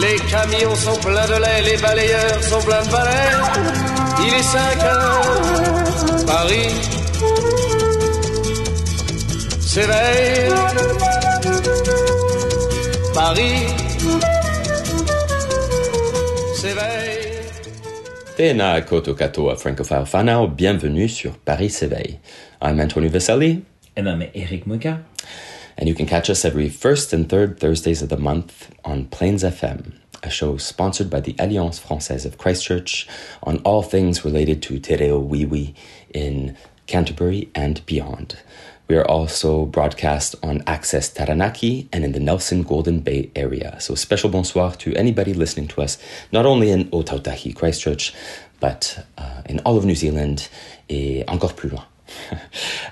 Les 0.00 0.16
camions 0.30 0.74
sont 0.74 0.98
pleins 1.00 1.26
de 1.26 1.40
lait, 1.40 1.62
les 1.70 1.76
balayeurs 1.80 2.42
sont 2.42 2.60
pleins 2.60 2.82
de 2.84 2.90
balais. 2.90 3.32
Il 4.26 4.34
est 4.34 4.42
5 4.42 4.84
heures, 4.84 6.26
Paris 6.26 6.74
s'éveille. 9.60 10.50
Paris 13.14 13.66
s'éveille. 16.54 17.14
Tēnā 18.36 18.82
koto 18.84 19.14
katoa 19.16 19.56
francophile 19.56 20.04
whanau, 20.12 20.46
bienvenue 20.46 21.08
sur 21.08 21.32
Paris 21.38 21.70
s'éveille. 21.70 22.18
I'm 22.60 22.78
Antonio 22.80 23.08
Vaselli, 23.08 23.62
And 23.96 24.06
I'm 24.06 24.22
Eric 24.34 24.66
Muka. 24.66 24.98
And 25.76 25.88
you 25.88 25.94
can 25.94 26.06
catch 26.06 26.30
us 26.30 26.44
every 26.44 26.68
first 26.68 27.12
and 27.12 27.28
third 27.28 27.60
Thursdays 27.60 28.02
of 28.02 28.08
the 28.08 28.16
month 28.16 28.74
on 28.84 29.06
Plains 29.06 29.42
FM, 29.42 29.92
a 30.22 30.30
show 30.30 30.56
sponsored 30.56 31.10
by 31.10 31.20
the 31.20 31.34
Alliance 31.38 31.78
Française 31.80 32.24
of 32.24 32.38
Christchurch 32.38 33.06
on 33.42 33.58
all 33.58 33.82
things 33.82 34.24
related 34.24 34.62
to 34.62 34.78
Te 34.78 34.96
Reo 34.96 35.22
Wiwi 35.22 35.74
in 36.14 36.56
Canterbury 36.86 37.50
and 37.54 37.84
beyond. 37.86 38.38
We 38.88 38.96
are 38.96 39.04
also 39.04 39.66
broadcast 39.66 40.36
on 40.44 40.62
Access 40.66 41.08
Taranaki 41.08 41.88
and 41.92 42.04
in 42.04 42.12
the 42.12 42.20
Nelson 42.20 42.62
Golden 42.62 43.00
Bay 43.00 43.30
area. 43.34 43.80
So 43.80 43.96
special 43.96 44.30
bonsoir 44.30 44.76
to 44.76 44.94
anybody 44.94 45.34
listening 45.34 45.66
to 45.68 45.82
us, 45.82 45.98
not 46.30 46.46
only 46.46 46.70
in 46.70 46.88
Otautahi, 46.90 47.54
Christchurch, 47.54 48.14
but 48.60 49.04
uh, 49.18 49.42
in 49.46 49.58
all 49.60 49.76
of 49.76 49.84
New 49.84 49.96
Zealand 49.96 50.48
et 50.88 51.24
encore 51.28 51.52
plus 51.52 51.72
loin. 51.72 51.95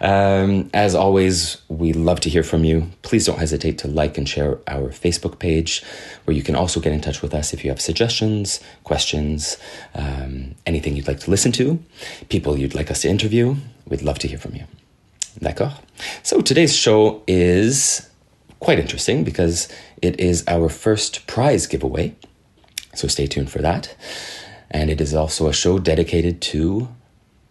Um, 0.00 0.70
as 0.74 0.94
always, 0.94 1.60
we 1.68 1.92
love 1.92 2.20
to 2.20 2.30
hear 2.30 2.42
from 2.42 2.64
you. 2.64 2.90
Please 3.02 3.26
don't 3.26 3.38
hesitate 3.38 3.78
to 3.78 3.88
like 3.88 4.18
and 4.18 4.28
share 4.28 4.58
our 4.66 4.88
Facebook 4.90 5.38
page, 5.38 5.82
where 6.24 6.36
you 6.36 6.42
can 6.42 6.54
also 6.54 6.80
get 6.80 6.92
in 6.92 7.00
touch 7.00 7.22
with 7.22 7.34
us 7.34 7.52
if 7.52 7.64
you 7.64 7.70
have 7.70 7.80
suggestions, 7.80 8.60
questions, 8.84 9.56
um, 9.94 10.54
anything 10.66 10.96
you'd 10.96 11.08
like 11.08 11.20
to 11.20 11.30
listen 11.30 11.52
to, 11.52 11.78
people 12.28 12.58
you'd 12.58 12.74
like 12.74 12.90
us 12.90 13.02
to 13.02 13.08
interview. 13.08 13.56
We'd 13.86 14.02
love 14.02 14.18
to 14.20 14.28
hear 14.28 14.38
from 14.38 14.54
you. 14.54 14.64
D'accord? 15.40 15.74
So 16.22 16.40
today's 16.40 16.74
show 16.76 17.22
is 17.26 18.08
quite 18.60 18.78
interesting 18.78 19.24
because 19.24 19.68
it 20.00 20.18
is 20.20 20.44
our 20.48 20.68
first 20.68 21.26
prize 21.26 21.66
giveaway. 21.66 22.14
So 22.94 23.08
stay 23.08 23.26
tuned 23.26 23.50
for 23.50 23.60
that. 23.60 23.94
And 24.70 24.90
it 24.90 25.00
is 25.00 25.14
also 25.14 25.48
a 25.48 25.52
show 25.52 25.78
dedicated 25.78 26.40
to 26.42 26.88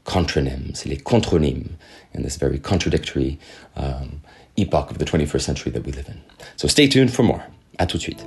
contronyms, 0.06 0.86
les 0.86 0.98
contronymes, 0.98 1.70
in 2.14 2.24
this 2.24 2.38
very 2.38 2.60
contradictory 2.60 3.38
um, 3.76 4.22
epoch 4.58 4.92
of 4.92 4.98
the 4.98 5.06
21st 5.06 5.42
century 5.42 5.72
that 5.72 5.86
we 5.86 5.92
live 5.92 6.08
in. 6.08 6.22
So 6.56 6.68
stay 6.68 6.88
tuned 6.88 7.12
for 7.12 7.24
more. 7.24 7.44
À 7.80 7.88
tout 7.88 7.98
de 7.98 8.04
suite. 8.04 8.24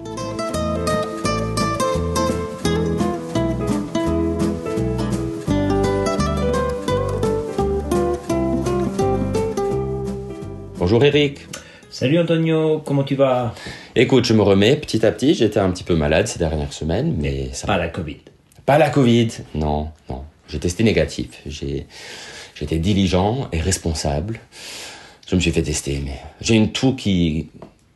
Bonjour 10.79 11.03
Eric. 11.05 11.47
Salut 11.91 12.19
Antonio, 12.19 12.81
comment 12.85 13.05
tu 13.05 13.15
vas? 13.15 13.55
Écoute, 13.95 14.25
je 14.25 14.35
me 14.35 14.43
remets 14.43 14.77
petit 14.77 15.05
à 15.07 15.13
petit. 15.13 15.35
J'étais 15.35 15.59
un 15.59 15.71
petit 15.71 15.83
peu 15.85 15.97
malade 15.97 16.27
ces 16.27 16.39
dernières 16.39 16.73
semaines, 16.73 17.17
mais 17.19 17.49
ça 17.53 17.67
Pas 17.67 17.79
la 17.79 17.89
Covid. 17.89 18.19
Pas 18.67 18.79
la 18.79 18.91
Covid, 18.91 19.29
non, 19.55 19.89
non. 20.11 20.25
J'ai 20.49 20.59
testé 20.59 20.85
négatif. 20.85 21.41
J'ai, 21.47 21.87
j'étais 22.55 22.79
diligent 22.79 23.49
et 23.53 23.61
responsable. 23.61 24.41
Je 25.29 25.35
me 25.35 25.41
suis 25.41 25.51
fait 25.51 25.63
tester, 25.63 26.01
mais 26.05 26.21
j'ai 26.41 26.55
une 26.55 26.73
toux 26.73 26.95
qui 26.95 27.49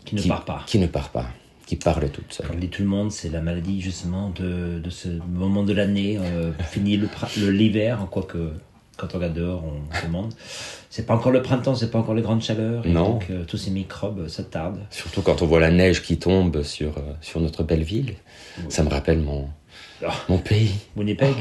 Qui 0.05 0.17
ne 0.17 0.23
part 0.23 0.45
pas. 0.45 0.65
qui 0.67 0.79
ne 0.79 0.87
part 0.87 1.11
pas, 1.11 1.27
qui 1.67 1.77
parle 1.77 2.11
toute 2.11 2.33
seule. 2.33 2.49
Comme 2.49 2.59
dit 2.59 2.69
tout 2.69 2.83
le 2.83 2.89
monde, 2.89 3.13
c'est 3.13 3.29
la 3.29 3.41
maladie 3.41 3.81
justement 3.81 4.31
de, 4.31 4.81
de 4.81 4.91
ce 4.91 5.09
moment 5.29 5.63
de 5.63 5.73
l'année. 5.73 6.19
Euh, 6.19 6.53
fini 6.71 7.01
l'hiver, 7.37 8.07
quoique 8.11 8.53
quand 8.97 9.15
on 9.15 9.19
regarde 9.19 9.35
dehors, 9.35 9.65
on 9.65 9.95
se 9.97 10.07
demande. 10.07 10.35
C'est 10.93 11.07
pas 11.07 11.15
encore 11.15 11.31
le 11.31 11.41
printemps, 11.41 11.77
c'est 11.77 11.91
pas 11.91 12.01
encore 12.01 12.15
les 12.15 12.23
grandes 12.23 12.43
chaleurs. 12.43 12.85
Et 12.85 12.89
Non. 12.89 13.11
donc 13.13 13.27
euh, 13.31 13.45
tous 13.45 13.57
ces 13.57 13.71
microbes, 13.71 14.27
ça 14.29 14.43
tarde. 14.43 14.79
Surtout 14.91 15.23
quand 15.23 15.41
on 15.41 15.47
voit 15.47 15.61
la 15.61 15.71
neige 15.71 16.03
qui 16.03 16.19
tombe 16.19 16.63
sur 16.65 16.99
euh, 16.99 17.13
sur 17.21 17.41
notre 17.41 17.63
belle 17.63 17.85
ville. 17.85 18.15
Ça 18.69 18.83
me 18.83 18.91
rappelle 18.91 19.21
mon 19.21 19.49
Ah. 20.05 20.13
mon 20.29 20.39
pays. 20.39 20.73
Winnipeg, 20.97 21.37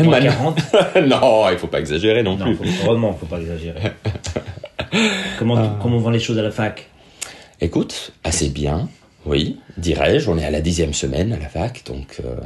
moins 0.00 0.20
40. 0.20 0.58
non, 1.06 1.50
il 1.50 1.58
faut 1.58 1.66
pas 1.66 1.80
exagérer 1.80 2.22
non, 2.22 2.36
Non, 2.36 2.44
plus. 2.56 2.56
faut, 2.56 2.86
vraiment, 2.86 3.12
faut 3.12 3.26
pas 3.26 3.38
exagérer. 3.38 3.92
comment, 5.38 5.56
Ah. 5.56 5.78
comment 5.82 5.98
vont 5.98 6.10
les 6.10 6.18
choses 6.20 6.38
à 6.38 6.42
la 6.42 6.50
fac? 6.50 6.88
Écoute, 7.60 8.12
assez 8.24 8.48
bien, 8.48 8.88
oui, 9.26 9.58
dirais-je. 9.76 10.30
On 10.30 10.38
est 10.38 10.44
à 10.44 10.50
la 10.50 10.60
dixième 10.60 10.94
semaine 10.94 11.32
à 11.32 11.38
la 11.38 11.48
fac, 11.48 11.82
donc 11.86 12.20
euh, 12.24 12.36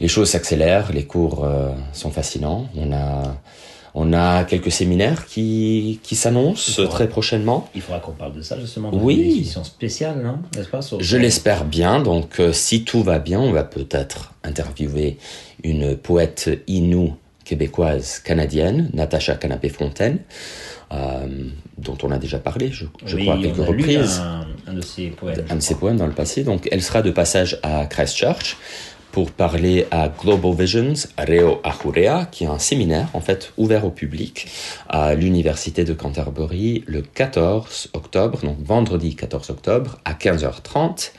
les 0.00 0.08
choses 0.08 0.28
s'accélèrent, 0.30 0.92
les 0.92 1.04
cours 1.04 1.44
euh, 1.44 1.70
sont 1.92 2.10
fascinants. 2.10 2.68
On 2.76 2.92
a, 2.92 3.36
on 3.94 4.12
a 4.12 4.44
quelques 4.44 4.70
séminaires 4.72 5.26
qui, 5.26 6.00
qui 6.02 6.14
s'annoncent 6.16 6.84
très 6.88 7.08
prochainement. 7.08 7.68
Il 7.74 7.80
faudra 7.82 8.00
qu'on 8.00 8.12
parle 8.12 8.34
de 8.34 8.42
ça 8.42 8.58
justement. 8.60 8.90
Oui. 8.92 9.14
Une 9.14 9.30
émission 9.32 9.64
spéciale, 9.64 10.22
non? 10.22 10.38
N'est-ce 10.56 10.68
pas 10.68 10.82
sur- 10.82 11.00
Je 11.00 11.16
l'espère 11.16 11.64
bien, 11.64 12.00
donc 12.00 12.40
euh, 12.40 12.52
si 12.52 12.84
tout 12.84 13.02
va 13.02 13.18
bien, 13.18 13.40
on 13.40 13.52
va 13.52 13.64
peut-être 13.64 14.34
interviewer 14.44 15.18
une 15.64 15.96
poète 15.96 16.50
inou 16.66 17.16
québécoise 17.44 18.18
canadienne, 18.18 18.90
Natacha 18.92 19.34
Canapé-Fontaine, 19.34 20.18
euh, 20.92 21.26
dont 21.78 21.96
on 22.02 22.10
a 22.10 22.18
déjà 22.18 22.38
parlé, 22.38 22.70
je, 22.70 22.84
je 23.06 23.16
Oui, 23.16 23.22
crois, 23.22 23.34
à 23.34 23.38
on 23.38 23.42
quelques 23.42 23.58
a 23.60 23.70
lu 23.72 23.82
reprises. 23.82 24.20
Un, 24.20 24.46
un 24.66 24.74
de 24.74 24.80
ses 24.82 25.06
poèmes. 25.08 25.44
un 25.48 25.56
de 25.56 25.60
ses 25.62 25.74
poèmes 25.74 25.96
dans 25.96 26.06
le 26.06 26.12
passé. 26.12 26.44
Donc, 26.44 26.68
elle 26.70 26.82
sera 26.82 27.00
de 27.00 27.10
passage 27.10 27.58
à 27.62 27.86
Christchurch 27.86 28.58
pour 29.18 29.32
parler 29.32 29.84
à 29.90 30.08
Global 30.08 30.54
Visions 30.54 30.94
Reo 31.18 31.60
Ahurea, 31.64 32.26
qui 32.30 32.44
est 32.44 32.46
un 32.46 32.60
séminaire 32.60 33.08
en 33.14 33.20
fait 33.20 33.52
ouvert 33.56 33.84
au 33.84 33.90
public 33.90 34.46
à 34.88 35.16
l'université 35.16 35.82
de 35.82 35.92
Canterbury 35.92 36.84
le 36.86 37.02
14 37.02 37.88
octobre, 37.94 38.38
donc 38.44 38.58
vendredi 38.64 39.16
14 39.16 39.50
octobre 39.50 39.98
à 40.04 40.12
15h30. 40.14 41.10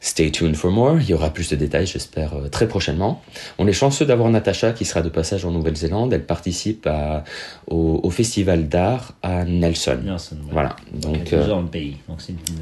Stay 0.00 0.30
tuned 0.30 0.56
for 0.56 0.70
more. 0.70 0.96
Il 0.98 1.10
y 1.10 1.12
aura 1.12 1.28
plus 1.28 1.50
de 1.50 1.56
détails, 1.56 1.86
j'espère, 1.86 2.32
euh, 2.32 2.48
très 2.48 2.66
prochainement. 2.68 3.20
On 3.58 3.66
est 3.66 3.74
chanceux 3.74 4.06
d'avoir 4.06 4.30
Natacha 4.30 4.72
qui 4.72 4.86
sera 4.86 5.02
de 5.02 5.10
passage 5.10 5.44
en 5.44 5.50
Nouvelle-Zélande. 5.50 6.10
Elle 6.14 6.24
participe 6.24 6.86
à- 6.86 7.22
au, 7.66 8.00
au 8.02 8.08
festival 8.08 8.66
d'art 8.66 9.12
à 9.22 9.44
Nelson. 9.44 9.98
Nelson, 10.02 10.36
ouais. 10.46 10.52
Voilà. 10.52 10.76
Donc, 10.94 11.18
Donc, 11.18 11.32
euh, 11.34 11.46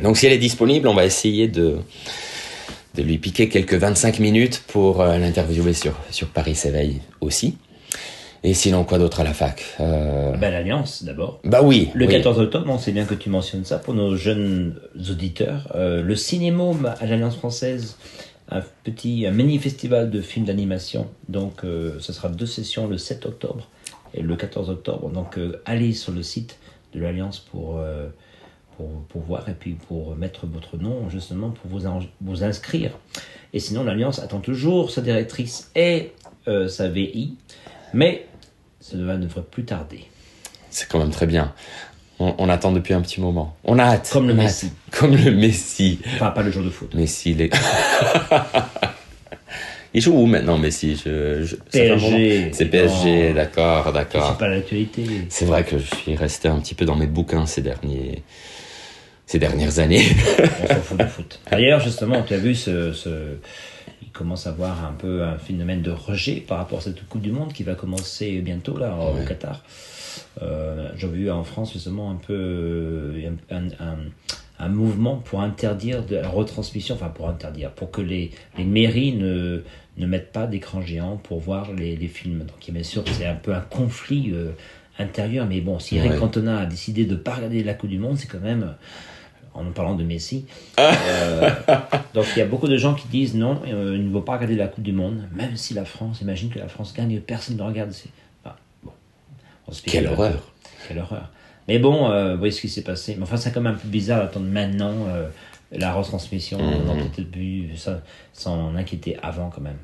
donc 0.03 0.17
si 0.17 0.27
elle 0.27 0.33
est 0.33 0.39
disponible, 0.39 0.89
on 0.89 0.95
va 0.95 1.05
essayer 1.05 1.47
de, 1.47 1.79
de 2.95 3.03
lui 3.03 3.19
piquer 3.19 3.49
quelques 3.49 3.75
25 3.75 4.19
minutes 4.19 4.63
pour 4.69 5.01
euh, 5.01 5.19
l'interviewer 5.19 5.73
sur, 5.73 5.95
sur 6.11 6.29
Paris 6.29 6.55
s'éveille 6.55 7.01
aussi. 7.21 7.57
Et 8.45 8.55
sinon, 8.55 8.83
quoi 8.85 8.99
d'autre 8.99 9.21
à 9.21 9.25
la 9.25 9.35
fac 9.35 9.63
Euh, 9.79 10.33
Ben, 10.37 10.51
l'Alliance, 10.51 11.05
d'abord. 11.05 11.41
Bah 11.45 11.63
oui. 11.63 11.91
Le 11.95 12.07
oui. 12.07 12.13
14 12.13 12.41
octobre, 12.41 12.67
on 12.69 12.79
sait 12.79 12.91
bien 12.91 13.05
que 13.05 13.15
tu 13.15 13.31
mentionnes 13.31 13.65
ça 13.65 13.79
pour 13.79 13.95
nos 13.95 14.17
jeunes 14.17 14.75
auditeurs. 15.11 15.69
euh, 15.77 16.03
le 16.03 16.17
Cinémome 16.17 16.93
à 17.01 17.07
l'Alliance 17.07 17.37
française, 17.37 17.97
un 18.51 18.61
petit, 18.83 19.27
un 19.27 19.31
mini 19.31 19.59
festival 19.59 20.11
de 20.11 20.21
films 20.21 20.47
d'animation. 20.47 21.07
Donc, 21.29 21.65
euh, 21.65 21.95
ce 22.01 22.13
sera 22.13 22.29
deux 22.29 22.47
sessions 22.47 22.89
le 22.89 22.99
7 22.99 23.27
octobre 23.27 23.69
et 24.13 24.23
le 24.23 24.35
14 24.35 24.71
octobre. 24.71 25.09
Donc, 25.09 25.39
allez 25.65 25.93
sur 25.93 26.13
le 26.13 26.25
site 26.25 26.59
de 26.95 27.01
l'Alliance 27.01 27.39
pour, 27.39 27.81
pour, 28.83 29.03
pour 29.09 29.23
voir 29.23 29.49
et 29.49 29.55
puis 29.55 29.73
pour 29.89 30.17
mettre 30.17 30.47
votre 30.47 30.77
nom 30.77 31.09
justement 31.09 31.51
pour 31.51 31.71
vous, 31.71 31.87
en- 31.87 32.01
vous 32.21 32.43
inscrire. 32.45 32.91
Et 33.53 33.61
sinon, 33.61 33.85
l'Alliance 33.85 34.19
attend 34.19 34.41
toujours 34.41 34.91
sa 34.91 35.01
directrice 35.03 35.71
et 35.77 36.13
euh, 36.49 36.69
sa 36.69 36.89
VI, 36.89 37.37
mais 37.95 38.27
ça 38.81 38.97
ne 38.97 39.17
devrait 39.17 39.43
plus 39.43 39.65
tarder. 39.65 40.05
C'est 40.71 40.89
quand 40.89 40.99
même 40.99 41.11
très 41.11 41.27
bien. 41.27 41.53
On, 42.19 42.35
on 42.39 42.49
attend 42.49 42.73
depuis 42.73 42.95
un 42.95 43.01
petit 43.03 43.21
moment. 43.21 43.57
On 43.65 43.79
a 43.79 43.85
hâte. 43.85 44.11
Comme 44.13 44.27
le 44.29 44.35
Messi. 44.35 44.67
hâte. 44.67 44.73
Comme 44.99 45.17
le 45.17 45.31
Messi. 45.33 46.01
Enfin, 46.15 46.31
pas 46.31 46.43
le 46.43 46.51
jour 46.51 46.65
de 46.65 46.71
foot. 46.71 46.95
Messi, 46.95 47.35
les... 47.35 47.51
Il 49.95 50.01
joue 50.01 50.15
où 50.15 50.25
maintenant, 50.25 50.57
Messi 50.57 50.97
je, 50.97 51.55
PSG. 51.71 52.51
C'est 52.55 52.65
PSG, 52.67 53.35
d'accord, 53.35 53.93
d'accord. 53.93 54.29
suis 54.31 54.39
pas 54.39 54.49
l'actualité. 54.49 55.05
C'est 55.29 55.45
vrai 55.45 55.65
que 55.65 55.77
je 55.79 55.95
suis 55.97 56.17
resté 56.17 56.49
un 56.49 56.59
petit 56.61 56.75
peu 56.75 56.87
dans 56.87 56.97
mes 56.97 57.07
bouquins 57.07 57.45
ces 57.45 57.61
derniers, 57.61 58.23
ces 59.27 59.39
dernières 59.39 59.79
années. 59.79 60.03
On 60.63 60.67
s'en 60.67 60.75
fout 60.81 60.99
du 60.99 61.07
foot. 61.07 61.41
D'ailleurs, 61.51 61.81
justement, 61.81 62.23
tu 62.23 62.35
as 62.35 62.39
vu 62.39 62.55
ce, 62.55 62.93
ce- 62.93 63.37
Il 64.03 64.09
commence 64.11 64.47
à 64.47 64.51
avoir 64.51 64.85
un 64.85 64.93
peu 64.93 65.23
un 65.23 65.39
phénomène 65.39 65.81
de 65.83 65.91
rejet 65.91 66.37
par 66.37 66.59
rapport 66.59 66.79
à 66.81 66.83
cette 66.83 67.07
Coupe 67.09 67.23
du 67.23 67.33
Monde 67.33 67.53
qui 67.53 67.63
va 67.63 67.75
commencer 67.75 68.41
bientôt 68.41 68.77
là 68.77 68.95
au 68.97 69.17
Ouais. 69.17 69.25
Qatar. 69.27 69.63
Euh, 70.43 70.89
J'ai 70.97 71.09
vu 71.09 71.31
en 71.31 71.45
France 71.45 71.73
justement 71.73 72.11
un 72.11 72.17
peu 72.17 72.35
euh, 72.35 73.31
un, 73.51 73.57
un- 73.57 73.69
un- 73.81 73.99
un 74.59 74.69
mouvement 74.69 75.17
pour 75.17 75.41
interdire 75.41 76.05
de 76.05 76.17
la 76.17 76.29
retransmission, 76.29 76.95
enfin 76.95 77.09
pour 77.09 77.29
interdire, 77.29 77.71
pour 77.71 77.91
que 77.91 78.01
les, 78.01 78.31
les 78.59 78.65
mairies 78.65 79.13
ne, 79.15 79.63
ne 79.97 80.07
mettent 80.07 80.31
pas 80.33 80.47
d'écran 80.47 80.81
géant 80.83 81.17
pour 81.17 81.41
voir 81.41 81.73
les, 81.73 81.97
les 81.97 82.07
films. 82.09 82.41
Donc 82.41 82.71
bien 82.71 82.83
sûr 82.85 83.03
c'est 83.13 83.27
un 83.27 83.35
peu 83.35 83.55
un 83.55 83.61
conflit 83.61 84.31
euh, 84.33 84.51
intérieur, 84.99 85.47
mais 85.49 85.61
bon, 85.61 85.79
si 85.79 85.97
Eric 85.97 86.13
Ouais. 86.13 86.19
Cantona 86.19 86.61
a 86.61 86.67
décidé 86.67 87.07
de 87.07 87.17
pas 87.17 87.35
regarder 87.35 87.65
la 87.65 87.75
Coupe 87.75 87.91
du 87.91 87.99
Monde, 87.99 88.19
c'est 88.19 88.29
quand 88.29 88.41
même 88.41 88.75
en 89.55 89.65
parlant 89.73 89.95
de 89.95 90.03
Messi. 90.05 90.47
Euh, 90.79 91.51
donc 92.15 92.27
il 92.35 92.39
y 92.39 92.43
a 92.43 92.47
beaucoup 92.47 92.69
de 92.69 92.77
gens 92.77 92.95
qui 92.95 93.07
disent 93.09 93.35
non, 93.35 93.61
euh, 93.67 93.93
il 93.97 94.07
ne 94.09 94.13
faut 94.13 94.21
pas 94.21 94.33
regarder 94.35 94.57
la 94.57 94.67
Coupe 94.69 94.85
du 94.85 94.93
Monde, 94.93 95.29
même 95.35 95.57
si 95.57 95.75
la 95.75 95.85
France, 95.85 96.21
imagine 96.23 96.49
que 96.51 96.59
la 96.59 96.69
France 96.69 96.95
gagne, 96.95 97.21
personne 97.21 97.57
ne 97.57 97.63
regarde. 97.63 97.93
Enfin, 98.45 98.57
bon, 98.83 98.93
on 99.69 99.73
se 99.73 99.83
Quelle 99.83 100.07
horreur. 100.09 100.53
Quelle 100.89 100.99
horreur. 100.99 101.31
Mais 101.69 101.79
bon, 101.79 102.11
euh, 102.11 102.33
vous 102.33 102.39
voyez 102.39 102.53
ce 102.53 102.61
qui 102.61 102.69
s'est 102.69 102.83
passé. 102.83 103.15
Mais 103.17 103.23
enfin, 103.23 103.37
c'est 103.37 103.53
quand 103.53 103.61
même 103.61 103.75
un 103.75 103.79
peu 103.79 103.89
bizarre 103.89 104.21
d'attendre 104.21 104.47
maintenant 104.47 104.95
euh, 105.09 105.29
la 105.71 105.93
retransmission. 105.93 106.59
On 106.61 106.89
aurait 106.89 107.05
peut-être 107.15 107.31
pu 107.31 107.69
ça- 107.77 108.01
s'en 108.33 108.75
inquiéter 108.75 109.17
avant 109.23 109.49
quand 109.51 109.61
même. 109.61 109.79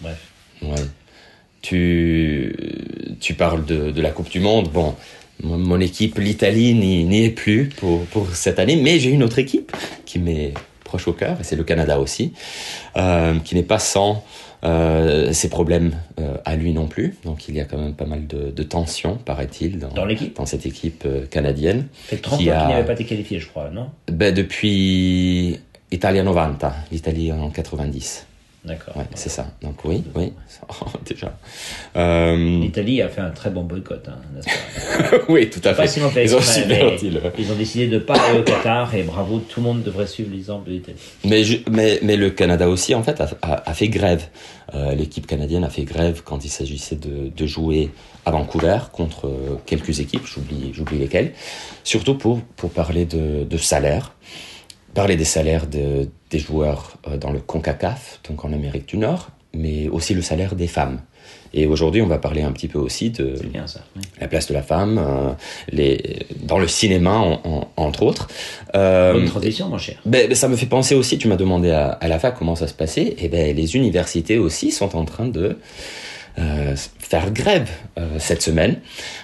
Bref. 0.00 0.30
Ouais. 0.62 0.74
Tu, 1.62 2.54
tu 3.20 3.34
parles 3.34 3.64
de, 3.64 3.92
de 3.92 4.02
la 4.02 4.10
Coupe 4.10 4.28
du 4.28 4.40
Monde. 4.40 4.68
Bon, 4.70 4.94
mon, 5.42 5.58
mon 5.58 5.80
équipe, 5.80 6.18
l'Italie, 6.18 6.74
n'y 6.74 7.24
est 7.24 7.30
plus 7.30 7.68
pour, 7.68 8.04
pour 8.06 8.34
cette 8.34 8.58
année, 8.58 8.76
mais 8.76 8.98
j'ai 8.98 9.10
une 9.10 9.22
autre 9.22 9.38
équipe 9.38 9.72
qui 10.04 10.18
m'est 10.18 10.54
proche 10.84 11.08
au 11.08 11.12
cœur, 11.12 11.40
et 11.40 11.44
c'est 11.44 11.56
le 11.56 11.64
Canada 11.64 11.98
aussi, 11.98 12.32
euh, 12.96 13.38
qui 13.38 13.54
n'est 13.54 13.62
pas 13.62 13.78
sans 13.78 14.24
euh, 14.64 15.32
ses 15.32 15.48
problèmes 15.48 15.92
euh, 16.20 16.36
à 16.44 16.54
lui 16.54 16.72
non 16.72 16.86
plus. 16.86 17.16
Donc 17.24 17.48
il 17.48 17.56
y 17.56 17.60
a 17.60 17.64
quand 17.64 17.78
même 17.78 17.94
pas 17.94 18.04
mal 18.04 18.26
de, 18.26 18.50
de 18.50 18.62
tensions, 18.62 19.16
paraît-il, 19.16 19.78
dans, 19.78 19.88
Dans 19.88 20.04
l'équipe 20.04 20.36
dans 20.36 20.46
cette 20.46 20.66
équipe 20.66 21.08
canadienne. 21.30 21.88
Ça 22.04 22.16
fait 22.16 22.22
30 22.22 22.34
ans 22.34 22.36
Qui 22.36 22.44
qu'il 22.44 22.52
n'avait 22.52 22.84
pas 22.84 22.92
été 22.92 23.04
qualifié, 23.04 23.40
je 23.40 23.48
crois, 23.48 23.70
non? 23.70 23.88
Ben, 24.08 24.34
depuis 24.34 25.58
Italia 25.90 26.22
90, 26.22 26.66
l'Italie 26.92 27.32
en 27.32 27.50
90. 27.50 28.26
D'accord. 28.64 28.96
Ouais, 28.96 29.06
c'est 29.16 29.28
ça. 29.28 29.48
Donc 29.60 29.84
oui, 29.84 30.04
oui, 30.14 30.32
déjà. 31.04 31.36
Euh, 31.96 32.36
L'Italie 32.60 33.02
a 33.02 33.08
fait 33.08 33.20
un 33.20 33.30
très 33.30 33.50
bon 33.50 33.64
boycott, 33.64 34.06
hein, 34.08 34.18
n'est-ce 34.34 34.46
pas? 34.46 35.16
Oui, 35.28 35.50
tout 35.50 35.60
à 35.64 35.74
fait. 35.74 35.88
si 35.88 35.98
Ils 35.98 36.36
ont 36.36 36.40
super. 36.40 36.92
Ils 37.38 37.50
ont 37.50 37.56
décidé 37.56 37.88
de 37.88 37.94
ne 37.94 37.98
pas 37.98 38.14
aller 38.14 38.38
au 38.38 38.42
Qatar 38.44 38.94
et 38.94 39.02
bravo, 39.02 39.40
tout 39.40 39.58
le 39.60 39.64
monde 39.66 39.82
devrait 39.82 40.06
suivre 40.06 40.30
l'exemple 40.32 40.68
de 40.68 40.74
l'Italie. 40.74 40.96
Mais, 41.24 41.42
je- 41.42 41.58
mais, 41.70 41.98
mais 42.02 42.16
le 42.16 42.30
Canada 42.30 42.68
aussi, 42.68 42.94
en 42.94 43.02
fait, 43.02 43.20
a, 43.20 43.28
a- 43.42 43.68
a 43.70 43.74
fait 43.74 43.88
grève. 43.88 44.28
Euh, 44.74 44.94
L'équipe 44.94 45.26
canadienne 45.26 45.64
a 45.64 45.68
fait 45.68 45.82
grève 45.84 46.22
quand 46.24 46.44
il 46.44 46.48
s'agissait 46.48 46.94
de, 46.96 47.30
de 47.36 47.46
jouer 47.46 47.90
à 48.24 48.30
Vancouver 48.30 48.78
contre 48.92 49.26
euh, 49.26 49.58
quelques 49.66 49.98
équipes, 49.98 50.24
j'oublie, 50.24 50.70
j'oublie 50.72 50.98
lesquelles. 50.98 51.32
Surtout 51.82 52.14
pour, 52.14 52.40
pour 52.56 52.70
parler 52.70 53.06
de, 53.06 53.42
de 53.42 53.56
salaire, 53.56 54.12
parler 54.94 55.16
des 55.16 55.24
salaires 55.24 55.66
de, 55.66 56.08
des 56.30 56.38
joueurs 56.38 56.96
euh, 57.08 57.16
dans 57.16 57.30
le 57.32 57.38
CONCACAF, 57.40 58.20
donc 58.28 58.44
en 58.44 58.52
Amérique 58.52 58.86
du 58.88 58.96
Nord, 58.98 59.30
mais 59.54 59.88
aussi 59.88 60.14
le 60.14 60.22
salaire 60.22 60.54
des 60.54 60.66
femmes. 60.66 61.00
Et 61.54 61.66
aujourd'hui, 61.66 62.00
on 62.00 62.06
va 62.06 62.16
parler 62.18 62.40
un 62.42 62.50
petit 62.50 62.66
peu 62.66 62.78
aussi 62.78 63.10
de, 63.10 63.34
C'est 63.36 63.46
bien 63.52 63.66
ça. 63.66 63.80
oui. 63.94 64.02
la 64.20 64.26
place 64.26 64.48
de 64.48 64.54
la 64.54 64.62
femme, 64.62 64.98
euh, 64.98 65.32
les, 65.70 66.20
dans 66.40 66.58
le 66.58 66.66
cinéma, 66.66 67.12
en- 67.18 67.40
en- 67.44 67.68
entre 67.76 68.02
autres. 68.04 68.28
Euh, 68.74 69.12
Bonne 69.12 69.26
transition, 69.26 69.68
mon 69.68 69.76
cher. 69.78 69.96
ben, 70.06 70.28
ben, 70.28 70.34
ça 70.34 70.48
me 70.48 70.56
fait 70.56 70.66
penser 70.66 70.94
aussi, 70.94 71.18
tu 71.18 71.28
m'as 71.28 71.36
demandé 71.36 71.70
à, 71.70 71.88
à 71.90 72.08
la 72.08 72.18
fac 72.18 72.36
comment 72.38 72.56
ça 72.56 72.66
se 72.68 72.72
passait, 72.74 73.14
et 73.18 73.28
ben 73.28 73.54
les 73.54 73.76
universités 73.76 74.38
aussi 74.38 74.72
sont 74.72 74.96
en 74.96 75.04
train 75.04 75.26
de 75.26 75.58
euh, 76.38 76.74
faire 76.98 77.30
grève 77.30 77.68
euh, 77.98 78.18
cette 78.18 78.40
semaine. 78.40 78.80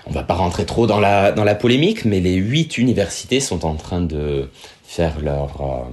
On 0.06 0.10
va 0.12 0.22
pas 0.22 0.34
rentrer 0.34 0.66
trop 0.66 0.86
dans 0.86 1.00
la, 1.00 1.32
dans 1.32 1.44
la 1.44 1.54
polémique, 1.54 2.04
mais 2.04 2.20
les 2.20 2.34
huit 2.34 2.76
universités 2.76 3.40
sont 3.40 3.64
en 3.64 3.74
train 3.76 4.02
de 4.02 4.50
faire 4.88 5.20
leur, 5.20 5.60
euh, 5.60 5.84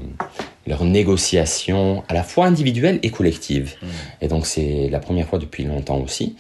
leur 0.68 0.86
négociation 0.86 2.04
à 2.08 2.14
la 2.14 2.24
fois 2.24 2.46
individuelle 2.48 3.00
et 3.04 3.12
collective. 3.12 3.76
Et 4.22 4.30
donc 4.30 4.46
c'est 4.46 4.88
la 4.90 5.00
première 5.00 5.28
fois 5.28 5.38
depuis 5.38 5.66
longtemps 5.66 6.00
aussi 6.00 6.38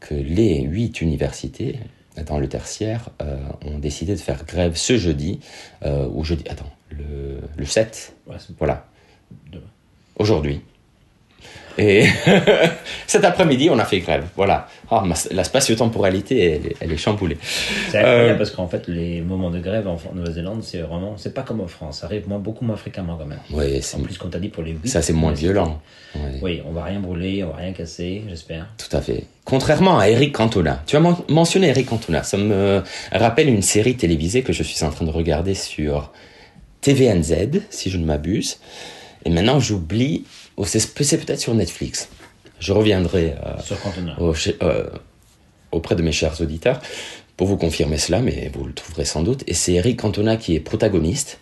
que 0.00 0.14
les 0.14 0.62
huit 0.62 1.02
universités 1.02 1.78
dans 2.26 2.38
le 2.38 2.48
tertiaire 2.48 3.10
euh, 3.20 3.36
ont 3.66 3.78
décidé 3.78 4.14
de 4.14 4.20
faire 4.20 4.44
grève 4.46 4.74
ce 4.74 4.96
jeudi, 4.96 5.38
euh, 5.84 6.08
ou 6.10 6.24
jeudi, 6.24 6.44
attends, 6.48 6.72
le, 6.90 7.40
le 7.56 7.64
7, 7.66 8.14
Ouais, 8.26 8.36
c'est- 8.38 8.56
voilà, 8.58 8.86
Demain. 9.52 9.64
aujourd'hui. 10.18 10.62
Et 11.78 12.06
cet 13.06 13.24
après-midi, 13.24 13.70
on 13.70 13.78
a 13.78 13.84
fait 13.84 14.00
grève, 14.00 14.26
voilà. 14.36 14.66
Ah, 14.90 15.02
ma- 15.06 15.14
la 15.30 15.44
spatio-temporalité, 15.44 16.40
elle, 16.52 16.66
est- 16.66 16.76
elle 16.80 16.92
est 16.92 16.96
chamboulée. 16.96 17.38
C'est 17.90 17.98
incroyable 17.98 18.30
Euh, 18.30 18.34
parce 18.36 18.50
qu'en 18.50 18.66
fait, 18.66 18.88
les 18.88 19.20
moments 19.20 19.50
de 19.50 19.60
grève 19.60 19.86
en 19.86 19.96
Nouvelle-Zélande, 20.14 20.62
c'est 20.64 20.78
vraiment, 20.78 21.14
c'est 21.16 21.32
pas 21.32 21.42
comme 21.42 21.60
en 21.60 21.68
France. 21.68 22.00
Ça 22.00 22.06
arrive 22.06 22.28
moins, 22.28 22.38
beaucoup 22.40 22.64
moins 22.64 22.76
fréquemment 22.76 23.16
quand 23.16 23.26
même. 23.26 23.38
Oui, 23.52 23.80
c'est- 23.80 23.96
En 23.96 24.00
plus, 24.00 24.18
quand 24.18 24.28
t'as 24.28 24.38
dit 24.40 24.48
pour 24.48 24.62
les 24.64 24.76
ça 24.84 25.02
c'est 25.02 25.12
moins 25.12 25.32
violent. 25.32 25.80
Ouais. 26.14 26.38
Oui, 26.42 26.62
on 26.66 26.72
va 26.72 26.84
rien 26.84 27.00
brûler, 27.00 27.44
on 27.44 27.50
va 27.50 27.56
rien 27.56 27.72
casser, 27.72 28.22
j'espère. 28.28 28.66
Tout 28.76 28.96
à 28.96 29.00
fait. 29.00 29.24
Contrairement 29.44 29.98
à 29.98 30.08
Eric 30.08 30.32
Cantona. 30.34 30.82
Tu 30.86 30.96
as 30.96 31.00
men- 31.00 31.16
mentionné 31.28 31.68
Eric 31.68 31.86
Cantona. 31.86 32.22
Ça 32.22 32.36
me 32.38 32.82
rappelle 33.12 33.48
une 33.48 33.62
série 33.62 33.96
télévisée 33.96 34.42
que 34.42 34.52
je 34.52 34.62
suis 34.62 34.84
en 34.84 34.90
train 34.90 35.04
de 35.04 35.10
regarder 35.10 35.54
sur 35.54 36.12
TVNZ, 36.80 37.60
si 37.70 37.90
je 37.90 37.98
ne 37.98 38.04
m'abuse. 38.04 38.58
Et 39.24 39.30
maintenant, 39.30 39.60
j'oublie. 39.60 40.24
Oh, 40.60 40.64
c'est 40.66 40.92
peut-être 40.92 41.38
sur 41.40 41.54
Netflix. 41.54 42.08
Je 42.58 42.72
reviendrai 42.72 43.34
euh, 43.46 43.56
au- 44.18 44.34
euh, 44.62 44.90
auprès 45.70 45.94
de 45.94 46.02
mes 46.02 46.10
chers 46.12 46.40
auditeurs 46.40 46.80
pour 47.36 47.46
vous 47.46 47.56
confirmer 47.56 47.96
cela, 47.98 48.20
mais 48.20 48.50
vous 48.52 48.64
le 48.64 48.72
trouverez 48.74 49.04
sans 49.04 49.22
doute. 49.22 49.44
Et 49.46 49.54
c'est 49.54 49.74
Eric 49.74 50.00
Cantona 50.00 50.36
qui 50.36 50.56
est 50.56 50.60
protagoniste. 50.60 51.38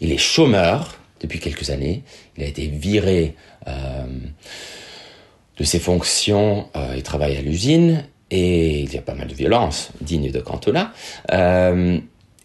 Il 0.00 0.10
est 0.12 0.18
chômeur 0.18 0.98
depuis 1.20 1.38
quelques 1.38 1.70
années. 1.70 2.02
Il 2.36 2.42
a 2.42 2.46
été 2.46 2.66
viré 2.66 3.36
euh, 3.68 4.04
de 5.56 5.64
ses 5.64 5.78
fonctions. 5.78 6.68
Il 6.96 7.02
travaille 7.04 7.36
à 7.36 7.40
l'usine 7.40 8.04
et 8.32 8.80
il 8.80 8.92
y 8.92 8.98
a 8.98 9.02
pas 9.02 9.14
mal 9.14 9.28
de 9.28 9.34
violence 9.34 9.90
digne 10.00 10.32
de 10.32 10.40
Cantona. 10.40 10.92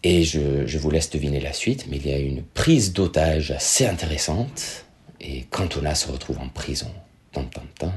Et 0.06 0.22
je, 0.22 0.66
je 0.66 0.78
vous 0.78 0.90
laisse 0.90 1.10
deviner 1.10 1.40
la 1.40 1.52
suite, 1.52 1.86
mais 1.90 1.96
il 1.96 2.06
y 2.08 2.12
a 2.12 2.18
une 2.18 2.42
prise 2.42 2.92
d'otage 2.92 3.50
assez 3.50 3.86
intéressante 3.86 4.83
et 5.24 5.42
Cantona 5.50 5.94
se 5.94 6.10
retrouve 6.12 6.38
en 6.38 6.48
prison. 6.48 6.90
Tam, 7.32 7.48
tam, 7.50 7.64
tam. 7.78 7.92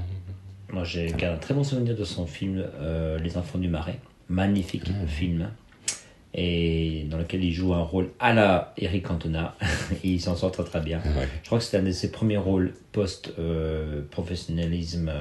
Moi, 0.72 0.84
j'ai 0.84 1.14
un 1.24 1.38
très 1.38 1.54
bon 1.54 1.64
souvenir 1.64 1.96
de 1.96 2.04
son 2.04 2.26
film 2.26 2.64
euh, 2.82 3.20
Les 3.20 3.38
Enfants 3.38 3.60
du 3.60 3.68
Marais. 3.68 4.00
Magnifique 4.30 4.84
Ah. 4.90 5.06
film. 5.08 5.50
Et 6.34 7.06
dans 7.10 7.18
lequel 7.18 7.42
il 7.44 7.54
joue 7.54 7.74
un 7.74 7.82
rôle 7.82 8.10
à 8.20 8.34
la 8.34 8.74
Eric 8.78 9.06
Cantona. 9.08 9.56
et 10.04 10.10
il 10.10 10.20
s'en 10.22 10.36
sort 10.36 10.52
très 10.52 10.64
très 10.66 10.82
bien. 10.82 11.00
Ouais. 11.00 11.28
Je 11.42 11.46
crois 11.48 11.58
que 11.60 11.64
c'était 11.64 11.78
un 11.78 11.84
de 11.84 11.92
ses 11.92 12.12
premiers 12.12 12.36
rôles 12.38 12.74
post-professionnalisme, 12.92 15.12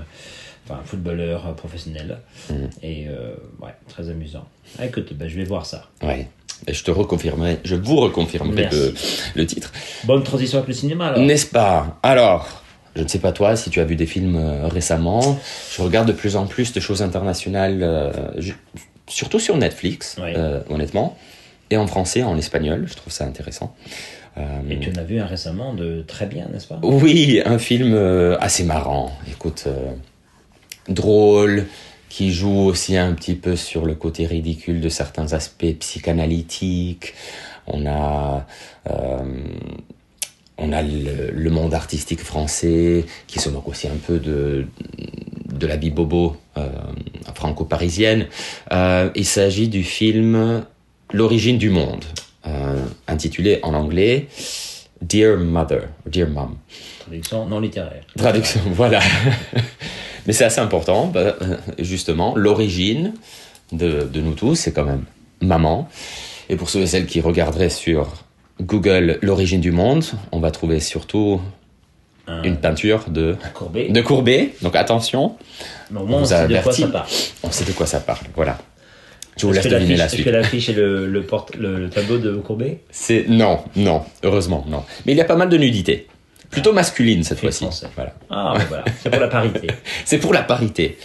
enfin 0.64 0.80
footballeur 0.84 1.54
professionnel. 1.54 2.18
Mm. 2.50 2.54
Et 2.82 3.06
euh, 3.08 3.34
ouais, 3.60 3.74
très 3.88 4.08
amusant. 4.10 4.46
Ah, 4.78 4.86
écoute, 4.86 5.12
ben, 5.14 5.28
je 5.28 5.36
vais 5.36 5.44
voir 5.44 5.64
ça. 5.66 5.88
Ouais. 6.02 6.28
Et 6.66 6.72
je 6.74 6.82
te 6.84 6.90
reconfirmerai, 6.90 7.58
je 7.64 7.74
vous 7.76 7.96
reconfirmerai 7.96 8.68
le, 8.72 8.94
le 9.34 9.46
titre. 9.46 9.72
Bonne 10.04 10.22
transition 10.22 10.58
avec 10.58 10.68
le 10.68 10.74
cinéma 10.74 11.08
alors. 11.08 11.20
N'est-ce 11.20 11.46
pas? 11.46 11.98
Alors, 12.02 12.62
je 12.96 13.02
ne 13.02 13.08
sais 13.08 13.18
pas 13.18 13.32
toi 13.32 13.56
si 13.56 13.70
tu 13.70 13.78
as 13.80 13.84
vu 13.84 13.94
des 13.94 14.06
films 14.06 14.36
euh, 14.36 14.66
récemment. 14.68 15.38
Je 15.76 15.82
regarde 15.82 16.08
de 16.08 16.12
plus 16.12 16.34
en 16.36 16.46
plus 16.46 16.72
de 16.72 16.80
choses 16.80 17.02
internationales, 17.02 17.80
euh, 17.82 18.10
je- 18.38 18.52
surtout 19.06 19.38
sur 19.38 19.56
Netflix, 19.56 20.16
euh, 20.18 20.60
honnêtement, 20.70 21.16
et 21.70 21.76
en 21.76 21.86
français, 21.86 22.22
en 22.22 22.36
espagnol. 22.38 22.84
Je 22.88 22.94
trouve 22.94 23.12
ça 23.12 23.24
intéressant. 23.24 23.74
Et 24.68 24.78
tu 24.80 24.90
en 24.90 24.96
as 25.00 25.02
vu 25.04 25.18
un 25.18 25.24
récemment 25.26 25.72
de 25.72 26.02
très 26.06 26.26
bien, 26.26 26.46
n'est-ce 26.52 26.66
pas? 26.66 26.78
Oui, 26.82 27.40
un 27.46 27.58
film 27.58 27.94
assez 28.38 28.64
marrant. 28.64 29.16
Écoute, 29.30 29.66
drôle, 30.88 31.66
qui 32.08 32.32
joue 32.32 32.60
aussi 32.66 32.96
un 32.96 33.12
petit 33.14 33.34
peu 33.34 33.56
sur 33.56 33.84
le 33.84 33.94
côté 33.94 34.26
ridicule 34.26 34.80
de 34.80 34.88
certains 34.88 35.32
aspects 35.32 35.74
psychanalytiques. 35.80 37.14
On 37.66 37.86
a, 37.86 38.46
euh, 38.90 39.18
on 40.58 40.72
a 40.72 40.82
le, 40.82 41.30
le 41.32 41.50
monde 41.50 41.74
artistique 41.74 42.20
français 42.20 43.04
qui 43.26 43.38
se 43.38 43.48
moque 43.48 43.68
aussi 43.68 43.88
un 43.88 43.96
peu 43.96 44.18
de, 44.18 44.66
de 45.52 45.66
la 45.66 45.76
vie 45.76 45.90
bobo 45.90 46.36
euh, 46.56 46.68
franco-parisienne. 47.34 48.26
Euh, 48.72 49.10
il 49.14 49.26
s'agit 49.26 49.68
du 49.68 49.82
film 49.82 50.64
L'origine 51.12 51.56
du 51.56 51.70
monde, 51.70 52.04
intitulé 53.06 53.60
en 53.62 53.74
anglais 53.74 54.26
Dear 55.00 55.38
Mother, 55.38 55.88
Dear 56.04 56.28
Mom. 56.28 56.56
Traduction 56.98 57.46
non 57.46 57.60
littéraire. 57.60 58.02
Traduction, 58.16 58.60
voilà. 58.72 59.00
Mais 60.26 60.32
c'est 60.32 60.44
assez 60.44 60.60
important, 60.60 61.06
bah, 61.06 61.36
euh, 61.42 61.56
justement, 61.78 62.34
l'origine 62.36 63.14
de, 63.72 64.02
de 64.12 64.20
nous 64.20 64.34
tous, 64.34 64.54
c'est 64.56 64.72
quand 64.72 64.84
même 64.84 65.04
maman. 65.40 65.88
Et 66.48 66.56
pour 66.56 66.70
ceux 66.70 66.80
et 66.80 66.86
celles 66.86 67.06
qui 67.06 67.20
regarderaient 67.20 67.70
sur 67.70 68.08
Google 68.60 69.18
l'origine 69.22 69.60
du 69.60 69.72
monde, 69.72 70.04
on 70.32 70.40
va 70.40 70.50
trouver 70.50 70.80
surtout 70.80 71.40
Un- 72.26 72.42
une 72.42 72.56
peinture 72.56 73.04
de, 73.08 73.36
Courbet. 73.54 73.88
de 73.88 74.00
Courbet. 74.00 74.54
Donc 74.62 74.74
attention, 74.76 75.36
Mais 75.90 76.00
au 76.00 76.06
moins, 76.06 76.22
on 76.22 76.24
sait 76.24 76.48
de 76.48 76.58
quoi 76.60 76.72
ça 76.72 76.86
parle. 76.88 77.06
on 77.42 77.50
sait 77.50 77.64
de 77.64 77.72
quoi 77.72 77.86
ça 77.86 78.00
parle. 78.00 78.26
Voilà. 78.34 78.58
Je 79.36 79.46
vous 79.46 79.52
Est-ce 79.54 79.68
laisse 79.68 79.72
deviner 79.80 79.96
la 79.96 80.06
Est-ce 80.06 80.14
suite. 80.14 80.24
que 80.24 80.30
l'affiche 80.30 80.68
est 80.70 80.72
le, 80.72 81.06
le, 81.06 81.22
porte, 81.22 81.54
le, 81.56 81.78
le 81.78 81.90
tableau 81.90 82.16
de 82.18 82.32
Courbet 82.36 82.80
C'est 82.90 83.26
non, 83.28 83.58
non, 83.76 84.02
heureusement 84.22 84.64
non. 84.66 84.82
Mais 85.04 85.12
il 85.12 85.18
y 85.18 85.20
a 85.20 85.24
pas 85.26 85.36
mal 85.36 85.50
de 85.50 85.58
nudité, 85.58 86.06
plutôt 86.50 86.72
masculine 86.72 87.22
cette 87.24 87.40
fois-ci. 87.40 87.66
Voilà. 87.94 88.14
Ah, 88.30 88.54
ben 88.56 88.64
voilà, 88.68 88.84
c'est 89.02 89.10
pour 89.10 89.20
la 89.20 89.28
parité. 89.28 89.66
C'est 90.04 90.18
pour 90.18 90.32
la 90.32 90.42
parité. 90.42 90.98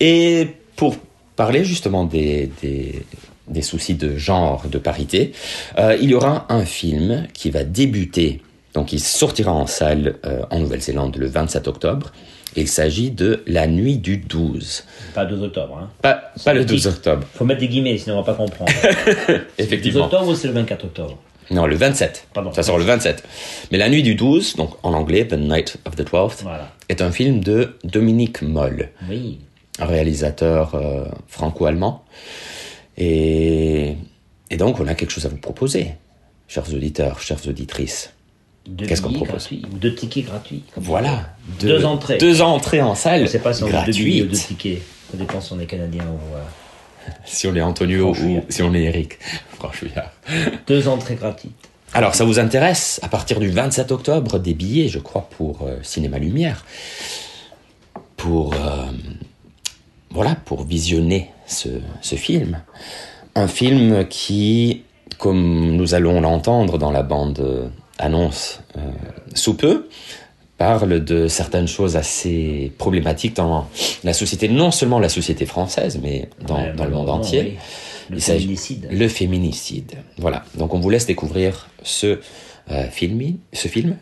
Et 0.00 0.48
pour 0.76 0.96
parler 1.36 1.64
justement 1.64 2.04
des, 2.04 2.50
des, 2.62 3.04
des 3.48 3.62
soucis 3.62 3.94
de 3.94 4.16
genre, 4.16 4.64
de 4.68 4.78
parité, 4.78 5.32
euh, 5.78 5.96
il 6.00 6.10
y 6.10 6.14
aura 6.14 6.46
un 6.48 6.64
film 6.64 7.26
qui 7.34 7.50
va 7.50 7.64
débuter, 7.64 8.40
donc 8.74 8.92
il 8.92 9.00
sortira 9.00 9.52
en 9.52 9.66
salle 9.66 10.16
euh, 10.24 10.42
en 10.50 10.58
Nouvelle-Zélande 10.60 11.16
le 11.16 11.26
27 11.26 11.68
octobre. 11.68 12.12
Il 12.56 12.68
s'agit 12.68 13.10
de 13.10 13.42
La 13.48 13.66
Nuit 13.66 13.96
du 13.98 14.16
12. 14.18 14.84
Pas 15.12 15.24
2 15.24 15.42
octobre. 15.42 15.76
Hein. 15.82 15.90
Pas, 16.00 16.22
pas 16.44 16.52
le 16.52 16.60
le 16.60 16.64
12 16.66 16.80
titre. 16.82 16.94
octobre, 16.94 17.26
Faut 17.34 17.44
mettre 17.44 17.58
des 17.60 17.66
guillemets, 17.68 17.98
sinon 17.98 18.14
on 18.18 18.22
va 18.22 18.32
pas 18.32 18.34
comprendre. 18.38 18.70
12 19.26 19.40
effectivement. 19.58 20.04
octobre 20.04 20.28
ou 20.28 20.34
c'est 20.36 20.46
le 20.46 20.54
24 20.54 20.84
octobre? 20.84 21.18
Non, 21.50 21.66
le 21.66 21.76
27. 21.76 22.28
Pardon. 22.32 22.52
Ça 22.52 22.62
sort 22.62 22.78
le 22.78 22.84
27. 22.84 23.22
Mais 23.70 23.78
La 23.78 23.88
Nuit 23.88 24.02
du 24.02 24.14
12, 24.14 24.56
donc 24.56 24.70
en 24.82 24.92
anglais, 24.94 25.26
The 25.26 25.34
Night 25.34 25.76
of 25.84 25.94
the 25.96 26.02
12th, 26.08 26.42
Voilà. 26.42 26.70
est 26.88 27.02
un 27.02 27.10
film 27.12 27.40
de 27.40 27.76
Dominique 27.84 28.42
Moll. 28.42 28.90
Oui. 29.08 29.38
un 29.78 29.86
réalisateur 29.86 30.74
euh, 30.74 31.04
franco-allemand. 31.28 32.04
Et, 32.96 33.96
et 34.50 34.56
donc, 34.56 34.80
on 34.80 34.86
a 34.86 34.94
quelque 34.94 35.10
chose 35.10 35.26
à 35.26 35.28
vous 35.28 35.36
proposer, 35.36 35.92
chers 36.48 36.72
auditeurs, 36.72 37.20
chères 37.20 37.40
auditrices. 37.48 38.12
Deux 38.66 38.86
Qu'est-ce 38.86 39.02
qu'on 39.02 39.12
propose 39.12 39.28
gratuits, 39.28 39.62
ou 39.72 39.76
deux 39.76 39.94
tickets 39.94 40.24
gratuits. 40.24 40.62
Voilà. 40.76 41.34
Deux 41.60 41.84
entrées. 41.84 42.16
Deux 42.18 42.40
entrées 42.40 42.80
en 42.80 42.94
salle. 42.94 43.22
ne 43.22 43.26
sait 43.26 43.38
pas 43.40 43.52
si 43.52 43.62
on 43.64 43.66
a 43.74 43.84
deux 43.84 43.92
billets 43.92 44.22
ou 44.22 44.26
deux 44.26 44.30
gratuites. 44.36 44.46
tickets. 44.58 44.82
Ça 45.10 45.16
dépend 45.18 45.40
si 45.40 45.52
on 45.52 45.60
est 45.60 45.66
canadien 45.66 46.04
ou. 46.04 46.18
Si 47.24 47.46
on 47.46 47.54
est 47.54 47.60
Antonio 47.60 48.10
ou 48.10 48.42
si 48.48 48.62
on 48.62 48.74
est 48.74 48.82
Eric. 48.84 49.18
Franchouillard. 49.56 50.10
Deux 50.66 50.88
entrées 50.88 51.14
gratuites. 51.14 51.52
Alors, 51.92 52.14
ça 52.14 52.24
vous 52.24 52.38
intéresse 52.38 52.98
À 53.02 53.08
partir 53.08 53.38
du 53.40 53.48
27 53.50 53.92
octobre, 53.92 54.38
des 54.38 54.52
billets, 54.54 54.88
je 54.88 54.98
crois, 54.98 55.28
pour 55.36 55.62
euh, 55.62 55.76
Cinéma 55.82 56.18
Lumière. 56.18 56.64
Pour. 58.16 58.54
euh, 58.54 58.90
voilà, 60.14 60.36
pour 60.36 60.64
visionner 60.64 61.30
ce, 61.46 61.68
ce 62.00 62.14
film. 62.14 62.62
Un 63.34 63.48
film 63.48 64.06
qui, 64.06 64.84
comme 65.18 65.72
nous 65.76 65.94
allons 65.94 66.20
l'entendre 66.20 66.78
dans 66.78 66.92
la 66.92 67.02
bande 67.02 67.40
euh, 67.40 67.68
annonce 67.98 68.60
euh, 68.76 68.80
sous 69.34 69.54
peu, 69.54 69.88
parle 70.64 71.04
de 71.04 71.28
certaines 71.28 71.68
choses 71.68 71.94
assez 71.96 72.72
problématiques 72.78 73.36
dans 73.36 73.68
la 74.02 74.14
société, 74.14 74.48
non 74.48 74.70
seulement 74.70 74.98
la 74.98 75.10
société 75.10 75.44
française, 75.44 76.00
mais 76.02 76.28
dans, 76.46 76.56
Ouais, 76.56 76.72
dans 76.72 76.84
le 76.84 76.90
monde 76.90 77.10
entier. 77.10 77.42
oui. 77.42 77.58
Le 78.10 78.18
féminicide. 78.18 78.88
Le 78.90 79.08
féminicide. 79.08 79.92
Voilà. 80.18 80.44
Donc 80.56 80.72
on 80.74 80.80
vous 80.80 80.90
laisse 80.90 81.06
découvrir 81.06 81.68
ce 81.82 82.18
euh, 82.70 82.88
film, 82.88 83.20
ce 83.52 83.68
film 83.68 83.96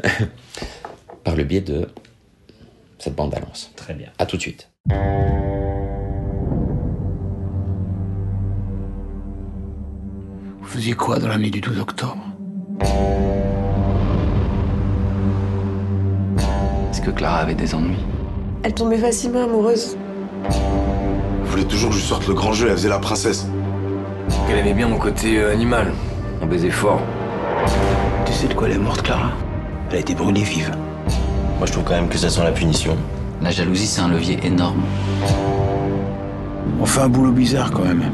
par 1.25 1.35
le 1.37 1.45
biais 1.45 1.61
de 1.61 1.88
cette 2.99 3.14
bande 3.16 3.35
annonce. 3.35 3.71
Très 3.76 3.95
bien. 3.95 4.09
À 4.19 4.26
tout 4.26 4.37
de 4.37 4.42
suite. 4.42 4.69
Vous 10.61 10.69
faisiez 10.69 10.95
quoi 10.95 11.19
dans 11.19 11.28
la 11.28 11.38
nuit 11.38 11.50
du 11.50 11.61
12 11.61 11.78
octobre? 11.81 12.25
Que 17.02 17.11
Clara 17.11 17.38
avait 17.38 17.54
des 17.54 17.75
ennuis 17.75 17.99
Elle 18.62 18.75
tombait 18.75 18.99
facilement 18.99 19.44
amoureuse. 19.44 19.97
Je 20.50 21.50
voulais 21.50 21.64
toujours 21.64 21.90
que 21.90 21.97
je 21.97 22.00
sorte 22.00 22.26
le 22.28 22.35
grand 22.35 22.52
jeu, 22.52 22.68
elle 22.68 22.76
faisait 22.76 22.88
la 22.88 22.99
princesse. 22.99 23.47
Elle 24.49 24.59
aimait 24.59 24.75
bien 24.75 24.88
mon 24.88 24.99
côté 24.99 25.38
euh, 25.38 25.52
animal. 25.52 25.92
On 26.40 26.47
baisait 26.47 26.71
fort. 26.71 27.00
Tu 28.25 28.32
sais 28.32 28.49
de 28.49 28.54
quoi 28.54 28.68
elle 28.68 28.76
est 28.76 28.78
morte, 28.78 29.02
Clara? 29.02 29.32
Elle 29.90 29.97
a 29.97 30.00
été 30.00 30.14
brûlée 30.14 30.42
vive. 30.42 30.71
Moi, 31.59 31.66
je 31.66 31.73
trouve 31.73 31.85
quand 31.85 31.94
même 31.94 32.09
que 32.09 32.18
ça 32.18 32.30
sent 32.30 32.42
la 32.42 32.52
punition. 32.52 32.97
La 33.42 33.50
jalousie, 33.50 33.87
c'est 33.87 34.00
un 34.00 34.09
levier 34.09 34.38
énorme. 34.44 34.82
On 36.80 36.87
fait 36.87 37.00
un 37.00 37.09
boulot 37.09 37.32
bizarre 37.32 37.71
quand 37.71 37.85
même. 37.85 38.04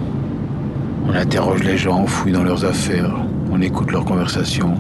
On 1.07 1.15
interroge 1.15 1.63
les 1.63 1.79
gens, 1.79 2.01
on 2.01 2.07
fouille 2.07 2.33
dans 2.33 2.43
leurs 2.43 2.65
affaires, 2.65 3.15
on 3.51 3.63
écoute 3.63 3.91
leurs 3.91 4.05
conversations 4.05 4.75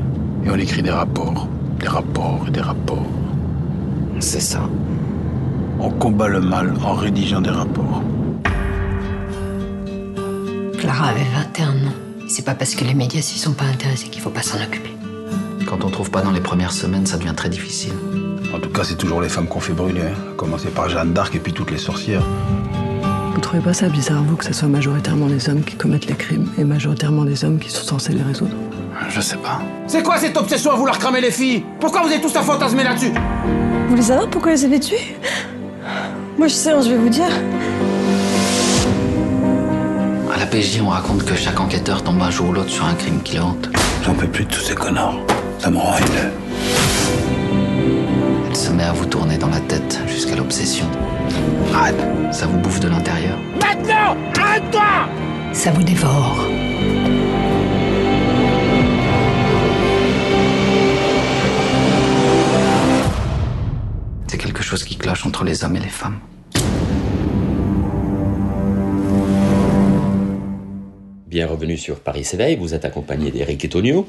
et 0.45 0.51
on 0.51 0.57
écrit 0.57 0.83
des 0.83 0.91
rapports. 0.91 1.49
Des 1.79 1.89
rapports 1.89 2.45
et 2.47 2.51
des 2.51 2.61
rapports. 2.61 3.07
C'est 4.21 4.41
ça. 4.41 4.69
On 5.81 5.91
combat 5.91 6.29
le 6.29 6.41
mal 6.41 6.75
en 6.85 6.95
rédigeant 6.95 7.41
des 7.41 7.51
rapports. 7.51 8.03
Clara 10.79 11.09
avait 11.09 11.25
21 11.35 11.69
ans. 11.89 11.93
C'est 12.29 12.45
pas 12.45 12.55
parce 12.55 12.75
que 12.75 12.85
les 12.85 12.95
médias 12.95 13.23
s'y 13.23 13.39
sont 13.39 13.53
pas 13.53 13.65
intéressés 13.65 14.09
qu'il 14.09 14.21
faut 14.21 14.31
pas 14.31 14.43
s'en 14.43 14.59
occuper. 14.63 14.91
Quand 15.67 15.85
on 15.85 15.91
trouve 15.91 16.11
pas 16.11 16.23
dans 16.23 16.31
les 16.31 16.41
premières 16.41 16.73
semaines, 16.73 17.07
ça 17.07 17.17
devient 17.19 17.35
très 17.37 17.49
difficile. 17.49 17.93
En 18.55 18.59
tout 18.59 18.71
cas, 18.71 18.85
c'est 18.85 18.97
toujours 18.97 19.21
les 19.21 19.29
femmes 19.29 19.47
qu'on 19.47 19.61
fait 19.61 19.73
brûler. 19.73 20.01
hein. 20.03 20.33
À 20.33 20.35
commencer 20.37 20.69
par 20.69 20.89
Jeanne 20.89 21.13
d'Arc 21.13 21.35
et 21.35 21.39
puis 21.39 21.53
toutes 21.53 21.71
les 21.71 21.79
sorcières. 21.79 22.23
Vous 23.39 23.43
trouvez 23.43 23.63
pas 23.63 23.73
ça 23.73 23.89
bizarre, 23.89 24.21
vous, 24.25 24.35
que 24.35 24.45
ce 24.45 24.53
soit 24.53 24.67
majoritairement 24.67 25.29
les 25.29 25.49
hommes 25.49 25.63
qui 25.63 25.77
commettent 25.77 26.07
les 26.07 26.17
crimes 26.17 26.51
et 26.59 26.65
majoritairement 26.65 27.23
les 27.23 27.45
hommes 27.45 27.61
qui 27.61 27.71
sont 27.71 27.85
censés 27.85 28.13
les 28.13 28.25
résoudre? 28.25 28.57
Je 29.11 29.21
sais 29.21 29.37
pas. 29.37 29.61
C'est 29.87 30.03
quoi 30.03 30.19
cette 30.19 30.37
obsession 30.37 30.73
à 30.73 30.75
vouloir 30.75 30.99
cramer 30.99 31.21
les 31.21 31.31
filles? 31.31 31.65
Pourquoi 31.79 32.03
vous 32.03 32.13
êtes 32.13 32.21
tous 32.21 32.35
à 32.35 32.43
fantasmer 32.43 32.83
là-dessus? 32.83 33.13
Vous 33.13 33.91
voulez 33.91 34.03
savoir 34.03 34.29
pourquoi 34.29 34.55
ils 34.55 34.65
avaient 34.65 34.81
tué 34.81 34.99
Moi, 36.37 36.49
je 36.49 36.53
sais, 36.53 36.73
hein, 36.73 36.81
je 36.83 36.91
vais 36.91 36.97
vous 36.97 37.09
dire. 37.09 37.31
À 40.35 40.37
la 40.37 40.47
PJ, 40.47 40.81
on 40.85 40.89
raconte 40.89 41.25
que 41.25 41.37
chaque 41.37 41.61
enquêteur 41.61 42.03
tombe 42.03 42.21
un 42.21 42.33
jour 42.33 42.49
ou 42.49 42.53
l'autre 42.53 42.71
sur 42.71 42.87
un 42.87 42.95
crime 42.95 43.23
qui 43.23 43.37
le 43.37 43.43
hante. 43.43 43.71
J'en 44.05 44.15
peux 44.15 44.27
plus 44.27 44.47
de 44.47 44.51
tous 44.51 44.63
ces 44.63 44.75
connards. 44.75 45.21
Ça 45.61 45.71
me 45.71 45.79
rend 45.79 45.97
haineux. 45.97 46.33
Elle 48.51 48.57
se 48.57 48.73
met 48.73 48.83
à 48.83 48.93
vous 48.93 49.07
tourner 49.07 49.39
dans 49.39 49.51
la 49.51 49.61
tête 49.61 50.01
jusqu'à 50.09 50.35
l'obsession. 50.35 50.87
Arrête. 51.75 52.01
Ça 52.33 52.47
vous 52.47 52.59
bouffe 52.59 52.81
de 52.81 52.89
l'intérieur. 52.89 53.39
Maintenant 53.61 54.17
Arrête-toi 54.41 55.09
Ça 55.53 55.71
vous 55.71 55.83
dévore. 55.83 56.47
C'est 64.27 64.39
quelque 64.39 64.63
chose 64.63 64.85
qui 64.85 64.97
cloche 64.97 65.25
entre 65.27 65.45
les 65.45 65.65
hommes 65.65 65.77
et 65.77 65.81
les 65.81 65.89
femmes. 65.89 66.19
Bien 71.27 71.47
revenu 71.47 71.77
sur 71.77 72.01
Paris 72.01 72.25
s'éveille, 72.25 72.57
vous 72.57 72.75
êtes 72.75 72.85
accompagné 72.85 73.31
d'Eric 73.31 73.65
et 73.65 73.69
Tonio. 73.69 74.09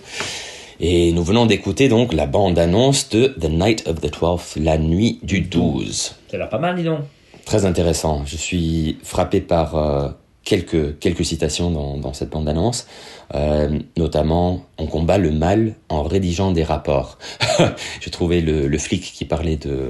Et 0.81 1.11
nous 1.11 1.23
venons 1.23 1.45
d'écouter 1.45 1.89
donc 1.89 2.13
la 2.13 2.25
bande-annonce 2.25 3.09
de 3.09 3.27
The 3.27 3.49
Night 3.49 3.85
of 3.85 3.99
the 3.99 4.07
12th, 4.07 4.61
la 4.61 4.77
nuit 4.77 5.19
du 5.23 5.41
12. 5.41 6.15
Ça 6.29 6.35
a 6.35 6.37
l'air 6.37 6.49
pas 6.49 6.57
mal, 6.57 6.77
dis 6.77 6.83
donc. 6.83 6.99
Très 7.43 7.65
intéressant. 7.65 8.23
Je 8.25 8.37
suis 8.37 8.97
frappé 9.03 9.41
par 9.41 9.75
euh, 9.75 10.09
quelques, 10.45 10.97
quelques 10.99 11.25
citations 11.25 11.69
dans, 11.69 11.97
dans 11.97 12.13
cette 12.13 12.29
bande-annonce. 12.29 12.87
Euh, 13.35 13.77
notamment, 13.97 14.63
on 14.77 14.85
combat 14.85 15.17
le 15.17 15.31
mal 15.31 15.75
en 15.89 16.03
rédigeant 16.03 16.51
des 16.53 16.63
rapports. 16.63 17.17
J'ai 17.99 18.11
trouvé 18.11 18.39
le, 18.39 18.67
le 18.67 18.77
flic 18.77 19.01
qui 19.01 19.25
parlait 19.25 19.57
de 19.57 19.89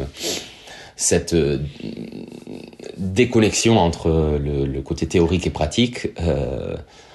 cette 0.96 1.34
euh, 1.34 1.60
déconnexion 2.98 3.77
entre 3.77 4.39
le, 4.41 4.65
le 4.65 4.81
côté 4.81 5.05
théorique 5.05 5.46
et 5.46 5.51
pratique. 5.51 6.08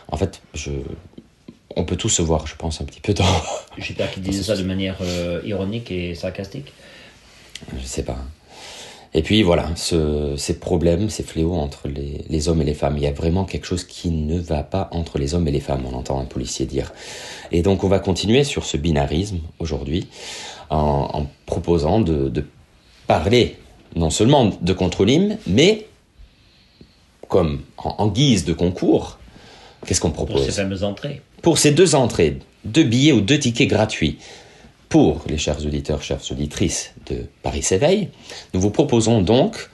En 0.09 0.17
fait, 0.17 0.43
je, 0.55 0.71
on 1.77 1.85
peut 1.85 1.97
tous 1.97 2.09
se 2.09 2.23
voir, 2.23 2.47
je 2.47 2.57
pense, 2.57 2.81
un 2.81 2.85
petit 2.85 3.01
peu 3.01 3.15
dans... 3.15 3.25
J'espère 3.79 4.11
qu'il 4.13 4.23
disait 4.23 4.43
ça 4.43 4.57
de 4.57 4.63
manière 4.63 4.97
euh, 5.01 5.41
ironique 5.45 5.91
et 5.91 6.15
sarcastique. 6.15 6.73
Je 7.79 7.85
sais 7.85 8.03
pas. 8.05 8.19
Et 9.17 9.23
puis 9.23 9.43
voilà, 9.43 9.69
ce- 9.77 10.35
ces 10.37 10.59
problèmes, 10.59 11.09
ces 11.09 11.23
fléaux 11.23 11.55
entre 11.55 11.87
les, 11.89 12.25
les 12.29 12.49
hommes 12.49 12.61
et 12.63 12.65
les 12.65 12.75
femmes. 12.75 12.97
Il 12.97 13.03
y 13.05 13.07
a 13.07 13.13
vraiment 13.13 13.45
quelque 13.45 13.67
chose 13.67 13.85
qui 13.85 14.11
ne 14.11 14.39
va 14.41 14.63
pas 14.65 14.89
entre 14.93 15.19
les 15.19 15.35
hommes 15.35 15.47
et 15.47 15.53
les 15.53 15.61
femmes, 15.61 15.85
on 15.91 15.95
entend 15.97 16.19
un 16.21 16.25
policier 16.25 16.67
dire. 16.67 16.93
Et 17.53 17.63
donc 17.63 17.85
on 17.85 17.89
va 17.89 18.01
continuer 18.01 18.43
sur 18.45 18.65
ce 18.65 18.77
binarisme 18.77 19.39
aujourd'hui 19.61 20.09
en, 20.71 21.11
en 21.13 21.27
proposant 21.47 22.01
de, 22.01 22.29
de 22.29 22.45
parler 23.07 23.57
non 23.95 24.11
seulement 24.11 24.51
de 24.61 24.73
contrôle 24.73 25.37
mais 25.47 25.87
comme 27.29 27.63
en, 27.79 27.95
en 27.99 28.09
guise 28.09 28.45
de 28.45 28.53
concours, 28.53 29.19
qu'est-ce 29.87 30.01
qu'on 30.01 30.11
Pour 30.11 30.27
propose? 30.27 30.45
ces 30.47 30.53
fameuses 30.53 30.83
entrées. 30.83 31.23
Pour 31.45 31.59
ces 31.59 31.73
deux 31.73 31.95
entrées, 31.95 32.39
deux 32.65 32.85
billets 32.85 33.13
ou 33.13 33.21
deux 33.21 33.39
tickets 33.39 33.69
gratuits, 33.69 34.19
pour 34.89 35.23
les 35.29 35.37
chers 35.37 35.65
auditeurs, 35.67 36.03
chères 36.03 36.23
auditrices 36.31 36.95
de 37.05 37.27
Paris 37.43 37.63
s'éveille, 37.63 38.09
nous 38.55 38.61
vous 38.63 38.71
proposons 38.71 39.21
donc 39.21 39.69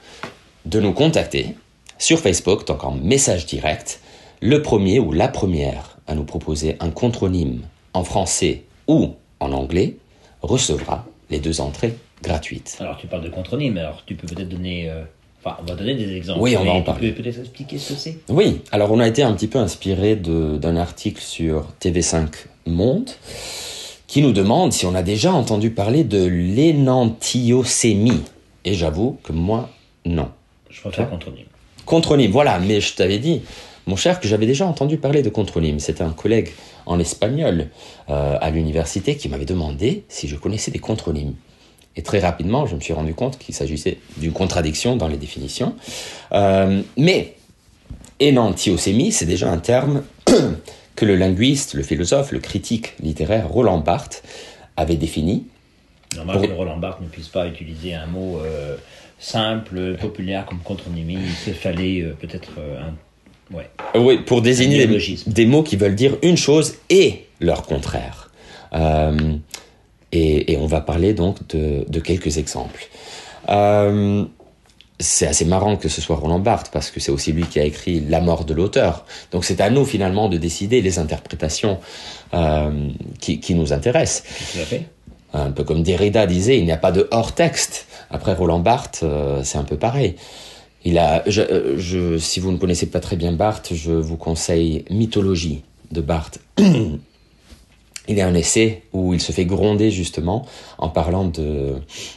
de 0.65 0.81
nous 0.81 0.91
contacter 0.91 1.55
sur 1.97 2.19
Facebook, 2.19 2.67
donc 2.67 2.83
en 2.83 2.91
message 2.91 3.45
direct, 3.45 4.01
le 4.41 4.61
premier 4.61 4.99
ou 4.99 5.13
la 5.13 5.29
première 5.29 5.97
à 6.07 6.13
nous 6.13 6.25
proposer 6.25 6.75
un 6.81 6.89
contronyme 6.89 7.61
en 7.93 8.03
français 8.03 8.63
ou 8.87 9.15
en 9.39 9.53
anglais 9.53 9.95
recevra 10.41 11.05
les 11.29 11.39
deux 11.39 11.61
entrées 11.61 11.93
gratuites. 12.21 12.75
Alors 12.81 12.97
tu 12.97 13.07
parles 13.07 13.23
de 13.23 13.29
contronyme, 13.29 13.77
alors 13.77 14.03
tu 14.05 14.15
peux 14.15 14.27
peut-être 14.27 14.49
donner... 14.49 14.89
euh, 14.89 15.03
Enfin, 15.43 15.57
on 15.61 15.65
va 15.65 15.75
donner 15.75 15.95
des 15.95 16.15
exemples. 16.15 16.39
Oui, 16.41 16.55
on 16.55 16.63
va 16.63 16.71
en 16.71 16.79
tu 16.79 16.85
parler. 16.85 17.11
peux 17.11 17.23
peut-être 17.23 17.39
expliquer 17.39 17.77
ce 17.79 17.93
que 17.93 17.99
c'est? 17.99 18.19
Oui, 18.29 18.61
alors 18.71 18.91
on 18.91 18.99
a 18.99 19.07
été 19.07 19.23
un 19.23 19.33
petit 19.33 19.47
peu 19.47 19.57
inspiré 19.57 20.15
d'un 20.15 20.75
article 20.75 21.21
sur 21.21 21.65
TV5 21.81 22.27
Monde 22.67 23.09
qui 24.05 24.21
nous 24.21 24.33
demande 24.33 24.71
si 24.73 24.85
on 24.85 24.93
a 24.93 25.01
déjà 25.01 25.33
entendu 25.33 25.71
parler 25.71 26.03
de 26.03 26.25
l'énantiocémie. 26.25 28.21
Et 28.65 28.73
j'avoue 28.73 29.17
que 29.23 29.31
moi, 29.31 29.69
non. 30.05 30.29
Je 30.69 30.81
préfère 30.81 31.09
contronyme. 31.09 31.45
Contronyme, 31.85 32.29
voilà, 32.29 32.59
mais 32.59 32.81
je 32.81 32.93
t'avais 32.93 33.17
dit, 33.17 33.41
mon 33.87 33.95
cher, 33.95 34.19
que 34.19 34.27
j'avais 34.27 34.45
déjà 34.45 34.67
entendu 34.67 34.97
parler 34.97 35.23
de 35.23 35.29
contronyme. 35.29 35.79
C'était 35.79 36.03
un 36.03 36.11
collègue 36.11 36.49
en 36.85 36.99
espagnol 36.99 37.67
euh, 38.09 38.37
à 38.39 38.51
l'université 38.51 39.15
qui 39.15 39.29
m'avait 39.29 39.45
demandé 39.45 40.03
si 40.09 40.27
je 40.27 40.35
connaissais 40.35 40.71
des 40.71 40.79
contronymes. 40.79 41.33
Et 41.97 42.03
très 42.03 42.19
rapidement, 42.19 42.65
je 42.65 42.75
me 42.75 42.79
suis 42.79 42.93
rendu 42.93 43.13
compte 43.13 43.37
qu'il 43.37 43.53
s'agissait 43.53 43.97
d'une 44.17 44.31
contradiction 44.31 44.95
dans 44.95 45.07
les 45.07 45.17
définitions. 45.17 45.75
Euh, 46.31 46.81
mais 46.97 47.35
énantiocémie, 48.19 49.11
c'est 49.11 49.25
déjà 49.25 49.51
un 49.51 49.57
terme 49.57 50.03
que 50.95 51.05
le 51.05 51.15
linguiste, 51.15 51.73
le 51.73 51.83
philosophe, 51.83 52.31
le 52.31 52.39
critique 52.39 52.93
littéraire 53.01 53.49
Roland 53.49 53.79
Barthes 53.79 54.23
avait 54.77 54.95
défini. 54.95 55.47
Normal 56.15 56.37
Pour- 56.37 56.47
que 56.47 56.53
Roland 56.53 56.77
Barthes 56.77 57.01
ne 57.01 57.07
puisse 57.07 57.27
pas 57.27 57.47
utiliser 57.47 57.93
un 57.93 58.05
mot 58.05 58.39
euh, 58.39 58.77
simple, 59.19 59.97
populaire 59.99 60.45
comme 60.45 60.59
contronymie. 60.59 61.17
Il 61.21 61.53
se 61.53 61.57
fallait 61.57 62.01
euh, 62.01 62.15
peut-être 62.19 62.51
euh, 62.57 62.81
un... 62.81 63.55
Ouais. 63.55 63.69
Oui, 63.95 64.19
pour 64.19 64.41
désigner 64.41 64.87
des 65.27 65.45
mots 65.45 65.63
qui 65.63 65.75
veulent 65.75 65.95
dire 65.95 66.15
une 66.21 66.37
chose 66.37 66.75
et 66.89 67.25
leur 67.41 67.63
contraire. 67.63 68.29
Et, 70.11 70.51
et 70.51 70.57
on 70.57 70.65
va 70.65 70.81
parler 70.81 71.13
donc 71.13 71.37
de, 71.49 71.85
de 71.87 71.99
quelques 71.99 72.37
exemples. 72.37 72.87
Euh, 73.49 74.25
c'est 74.99 75.25
assez 75.25 75.45
marrant 75.45 75.77
que 75.77 75.89
ce 75.89 75.99
soit 75.99 76.15
Roland 76.15 76.39
Barthes 76.39 76.69
parce 76.71 76.91
que 76.91 76.99
c'est 76.99 77.11
aussi 77.11 77.31
lui 77.31 77.43
qui 77.45 77.59
a 77.59 77.63
écrit 77.63 78.01
La 78.01 78.21
mort 78.21 78.45
de 78.45 78.53
l'auteur. 78.53 79.05
Donc 79.31 79.45
c'est 79.45 79.59
à 79.61 79.69
nous 79.71 79.83
finalement 79.85 80.29
de 80.29 80.37
décider 80.37 80.81
les 80.81 80.99
interprétations 80.99 81.79
euh, 82.33 82.89
qui, 83.19 83.39
qui 83.39 83.55
nous 83.55 83.73
intéressent. 83.73 84.23
Un 85.33 85.51
peu 85.51 85.63
comme 85.63 85.81
Derrida 85.81 86.27
disait, 86.27 86.57
il 86.59 86.65
n'y 86.65 86.71
a 86.71 86.77
pas 86.77 86.91
de 86.91 87.07
hors-texte. 87.09 87.87
Après 88.11 88.33
Roland 88.33 88.59
Barthes, 88.59 88.99
euh, 89.03 89.41
c'est 89.43 89.57
un 89.57 89.63
peu 89.63 89.77
pareil. 89.77 90.15
Il 90.83 90.97
a, 90.97 91.23
je, 91.25 91.75
je- 91.77 92.17
si 92.17 92.39
vous 92.39 92.51
ne 92.51 92.57
connaissez 92.57 92.87
pas 92.87 92.99
très 92.99 93.15
bien 93.15 93.31
Barthes, 93.31 93.73
je 93.73 93.91
vous 93.93 94.17
conseille 94.17 94.83
Mythologie 94.89 95.63
de 95.91 96.01
Barthes. 96.01 96.39
Il 98.07 98.17
y 98.17 98.21
a 98.21 98.27
un 98.27 98.33
essai 98.33 98.81
où 98.93 99.13
il 99.13 99.21
se 99.21 99.31
fait 99.31 99.45
gronder 99.45 99.91
justement 99.91 100.45
en 100.79 100.89
parlant 100.89 101.25
de, 101.25 101.75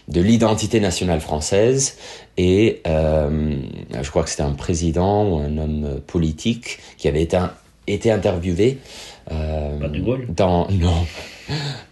de 0.09 0.21
l'identité 0.21 0.81
nationale 0.81 1.21
française. 1.21 1.99
Et 2.38 2.81
euh, 2.87 3.57
je 4.03 4.11
crois 4.11 4.23
que 4.23 4.31
c'était 4.31 4.43
un 4.43 4.55
président 4.55 5.29
ou 5.29 5.37
un 5.37 5.59
homme 5.59 6.00
politique 6.07 6.79
qui 6.97 7.07
avait 7.07 7.23
été, 7.23 7.38
été 7.87 8.11
interviewé 8.11 8.79
euh, 9.31 9.79
Pas 9.79 9.88
de 9.88 10.00
Gaulle 10.00 10.26
dans 10.35 10.69
non 10.71 11.07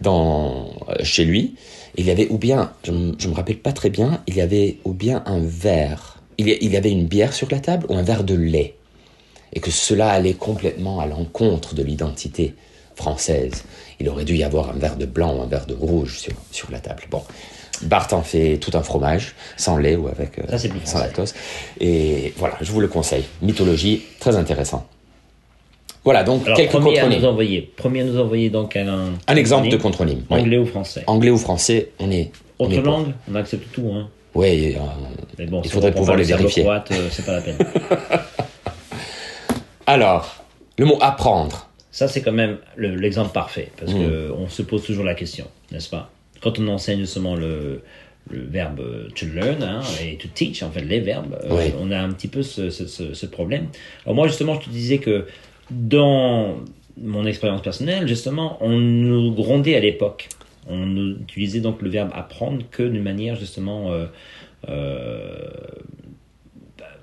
dans 0.01 0.71
euh, 0.89 0.95
chez 1.03 1.23
lui. 1.23 1.55
Il 1.95 2.05
y 2.05 2.11
avait 2.11 2.27
ou 2.29 2.39
bien 2.39 2.73
je, 2.83 2.91
je 3.19 3.27
me 3.27 3.33
rappelle 3.35 3.59
pas 3.59 3.73
très 3.73 3.91
bien 3.91 4.21
il 4.25 4.35
y 4.35 4.41
avait 4.41 4.77
ou 4.85 4.93
bien 4.93 5.21
un 5.27 5.39
verre. 5.39 6.17
Il 6.39 6.49
y, 6.49 6.57
il 6.61 6.71
y 6.71 6.77
avait 6.77 6.91
une 6.91 7.05
bière 7.05 7.31
sur 7.31 7.47
la 7.51 7.59
table 7.59 7.85
ou 7.89 7.95
un 7.95 8.03
verre 8.03 8.23
de 8.23 8.33
lait. 8.33 8.75
Et 9.53 9.59
que 9.59 9.69
cela 9.69 10.09
allait 10.09 10.33
complètement 10.33 10.99
à 10.99 11.05
l'encontre 11.05 11.75
de 11.75 11.83
l'identité 11.83 12.55
française. 12.95 13.63
Il 14.03 14.09
aurait 14.09 14.25
dû 14.25 14.35
y 14.35 14.43
avoir 14.43 14.71
un 14.71 14.73
verre 14.73 14.97
de 14.97 15.05
blanc 15.05 15.33
ou 15.37 15.41
un 15.43 15.45
verre 15.45 15.65
de 15.65 15.73
rouge 15.73 16.19
sur, 16.19 16.33
sur 16.51 16.69
la 16.71 16.79
table. 16.79 17.03
Bon, 17.09 17.21
Barthes 17.83 18.11
en 18.11 18.21
fait 18.21 18.57
tout 18.57 18.71
un 18.73 18.83
fromage, 18.83 19.33
sans 19.55 19.77
lait 19.77 19.95
ou 19.95 20.09
avec 20.09 20.39
euh, 20.39 20.57
Ça, 20.57 20.67
sans 20.83 20.99
lactose. 20.99 21.33
Et 21.79 22.33
voilà, 22.35 22.55
je 22.59 22.69
vous 22.73 22.81
le 22.81 22.89
conseille. 22.89 23.23
Mythologie, 23.41 24.01
très 24.19 24.35
intéressant. 24.35 24.85
Voilà, 26.03 26.25
donc 26.25 26.43
Alors, 26.45 26.57
quelques 26.57 26.71
premier 26.71 26.99
à 26.99 27.03
nous 27.03 27.11
contronymes. 27.11 27.29
envoyer. 27.31 27.61
Premier 27.77 28.01
à 28.01 28.03
nous 28.03 28.19
envoyer 28.19 28.49
donc 28.49 28.75
un... 28.75 29.11
Un 29.25 29.35
exemple 29.37 29.69
de 29.69 29.77
contronyme. 29.77 30.23
oui. 30.29 30.39
Anglais 30.41 30.57
ou 30.57 30.65
français 30.65 31.03
Anglais 31.07 31.31
ou 31.31 31.37
français, 31.37 31.91
on 31.99 32.11
est. 32.11 32.29
on 32.59 32.65
Autre 32.65 32.73
est 32.73 32.81
langue, 32.81 33.13
on 33.31 33.35
accepte 33.35 33.71
tout. 33.71 33.89
Hein. 33.95 34.09
Oui, 34.35 34.75
euh, 34.75 34.79
Mais 35.39 35.45
bon, 35.45 35.61
il 35.63 35.71
faudrait 35.71 35.93
pouvoir 35.93 36.17
les 36.17 36.25
le 36.25 36.35
vérifier. 36.35 36.63
serbe-croate, 36.63 36.91
euh, 36.91 37.07
c'est 37.09 37.25
pas 37.25 37.35
la 37.35 37.41
peine. 37.41 37.57
Alors, 39.87 40.43
le 40.77 40.85
mot 40.85 40.97
apprendre. 40.99 41.69
Ça, 41.93 42.07
c'est 42.07 42.21
quand 42.23 42.31
même 42.33 42.57
le- 42.75 42.95
l'exemple 42.95 43.31
parfait, 43.31 43.69
parce 43.77 43.93
Mm. 43.93 43.99
que 43.99 44.31
on 44.35 44.49
se 44.49 44.63
pose 44.63 44.83
toujours 44.83 45.05
la 45.05 45.13
question, 45.13 45.45
n'est-ce 45.71 45.89
pas? 45.89 46.09
Quand 46.41 46.57
on 46.59 46.67
enseigne 46.67 46.99
justement 47.01 47.35
le, 47.35 47.81
le 48.31 48.41
verbe 48.41 48.81
to 49.15 49.27
learn 49.27 49.61
hein, 49.61 49.81
et 50.03 50.15
to 50.17 50.27
teach, 50.33 50.63
en 50.63 50.71
fait, 50.71 50.81
les 50.81 50.99
verbes, 51.01 51.37
euh, 51.43 51.69
on 51.79 51.91
a 51.91 51.99
un 51.99 52.11
petit 52.11 52.27
peu 52.27 52.41
ce, 52.41 52.69
ce- 52.71 52.87
ce- 52.87 53.13
ce 53.13 53.25
problème. 53.27 53.67
Alors 54.05 54.15
moi, 54.15 54.27
justement, 54.27 54.59
je 54.59 54.65
te 54.65 54.69
disais 54.71 54.97
que 54.97 55.27
dans 55.69 56.57
mon 56.99 57.25
expérience 57.27 57.61
personnelle, 57.61 58.07
justement, 58.07 58.57
on 58.61 58.69
nous 58.77 59.31
grondait 59.31 59.75
à 59.75 59.79
l'époque. 59.79 60.29
On 60.67 60.95
utilisait 61.21 61.59
donc 61.59 61.81
le 61.83 61.89
verbe 61.89 62.09
apprendre 62.13 62.63
que 62.71 62.81
d'une 62.83 63.03
manière, 63.03 63.35
justement, 63.35 63.91
euh, 63.91 64.05
euh, 64.69 65.47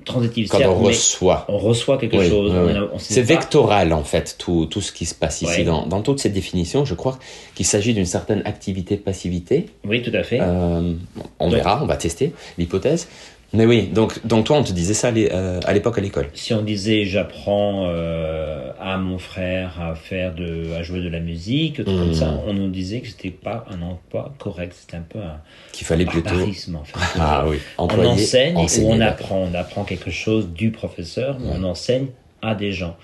transitive. 0.05 0.49
Quand 0.49 0.59
certes, 0.59 0.71
on 0.71 0.79
reçoit. 0.83 1.45
On 1.49 1.59
reçoit 1.59 1.99
quelque 1.99 2.17
Oui, 2.17 2.29
chose. 2.29 2.53
oui, 2.55 2.73
C'est 2.99 3.23
vectoral 3.23 3.93
en 3.93 4.05
fait, 4.05 4.37
tout, 4.39 4.67
tout 4.67 4.81
ce 4.81 4.93
qui 4.93 5.07
se 5.07 5.15
passe 5.15 5.43
ici. 5.43 5.65
Dans, 5.65 5.87
dans 5.87 6.03
toutes 6.03 6.21
ces 6.21 6.29
définitions, 6.31 6.85
je 6.85 6.95
crois 6.95 7.19
qu'il 7.55 7.67
s'agit 7.67 7.95
d'une 7.95 8.07
certaine 8.07 8.43
activité-passivité. 8.45 9.67
Oui, 9.87 10.03
tout 10.03 10.13
à 10.15 10.23
fait. 10.23 10.41
Euh, 10.41 10.93
on 11.39 11.47
Donc- 11.47 11.55
verra, 11.55 11.81
on 11.83 11.87
va 11.87 11.97
tester 11.97 12.33
l'hypothèse. 12.59 13.09
Mais 13.53 13.67
oui, 13.67 13.89
donc, 13.89 14.25
donc 14.25 14.47
toi, 14.47 14.59
on 14.59 14.63
te 14.63 14.71
disait 14.73 14.95
ça 14.95 15.09
à 15.09 15.13
euh, 15.13 15.61
l'époque 15.73 15.99
à 15.99 16.01
l'école. 16.01 16.29
si 16.35 16.55
on 16.55 16.63
disait 16.63 17.05
j'apprends 17.05 17.87
euh, 17.89 18.71
à 18.81 18.97
mon 18.97 19.19
frère 19.19 19.81
à 19.81 19.95
faire 19.97 20.35
de 20.35 20.73
à 20.75 20.83
jouer 20.85 21.01
de 21.01 21.09
la 21.09 21.19
musique 21.19 21.77
tout 21.77 21.85
comme 21.85 22.15
ça 22.15 22.41
on 22.47 22.53
nous 22.53 22.69
disait 22.69 23.01
que 23.01 23.09
c'était 23.09 23.31
pas 23.31 23.65
un 23.69 23.83
emploi 23.83 24.33
correct 24.39 24.75
c'était 24.79 24.99
un 24.99 25.07
peu 25.09 25.19
un 25.19 25.41
Qu'il 25.73 25.87
fallait 25.87 26.05
plutôt. 26.05 26.31
en 26.31 26.85
fait 26.85 26.95
Ah 27.19 27.45
oui, 27.49 27.57
on 27.79 27.89
enseigne 27.89 28.57
enseigner 28.57 28.87
ou 28.87 28.93
on 28.93 29.01
apprend 29.01 29.49
on 29.51 29.55
apprend 29.55 29.85
quelque 29.85 30.11
chose 30.11 30.49
du 30.53 30.71
professeur 30.71 31.37
on 31.45 31.65
enseigne 31.65 32.07
à 32.43 32.55
des 32.55 32.73
gens 32.73 32.97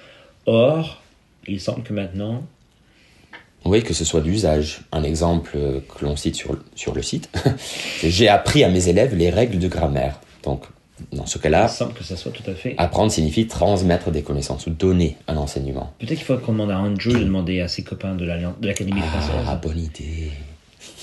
or 0.47 1.03
il 1.49 1.61
semble 1.61 1.83
que 1.83 1.93
maintenant 1.93 2.45
Oui, 3.65 3.83
que 3.83 3.95
ce 3.95 4.05
soit 4.05 4.21
d'usage. 4.21 4.81
Un 4.93 5.03
exemple 5.03 5.53
euh, 5.57 5.81
que 5.81 6.05
l'on 6.05 6.17
cite 6.17 6.35
sur, 6.35 6.57
sur 6.75 6.95
le 6.95 7.03
site, 7.03 7.31
j'ai 8.03 8.29
appris 8.29 8.65
à 8.65 8.69
mes 8.69 8.89
élèves 8.89 9.15
les 9.15 9.31
règles 9.31 9.59
de 9.59 9.69
grammaire. 9.69 10.21
Donc, 10.47 10.65
dans 11.13 11.27
ce 11.27 11.37
il 11.37 11.43
cas-là, 11.43 11.69
semble 11.69 11.93
que 11.93 12.03
ça 12.05 12.17
soit 12.17 12.33
tout 12.33 12.49
à 12.51 12.55
fait 12.55 12.75
apprendre 12.79 13.13
signifie 13.13 13.47
transmettre 13.47 14.11
des 14.11 14.23
connaissances 14.23 14.67
ou 14.67 14.71
donner 14.71 15.19
un 15.29 15.37
enseignement. 15.37 15.93
peut-être 15.99 16.17
qu'il 16.17 16.25
faudrait 16.25 16.43
qu'on 16.43 16.53
demande 16.53 16.71
à 16.71 16.79
Andrew 16.79 17.13
de 17.13 17.19
demander 17.25 17.61
à 17.61 17.69
ses 17.69 17.85
copains 17.85 18.15
de 18.15 18.25
l'Académie 18.25 19.03
Ah, 19.05 19.21
française 19.21 19.61
bonne 19.63 19.79
idée. 19.79 20.31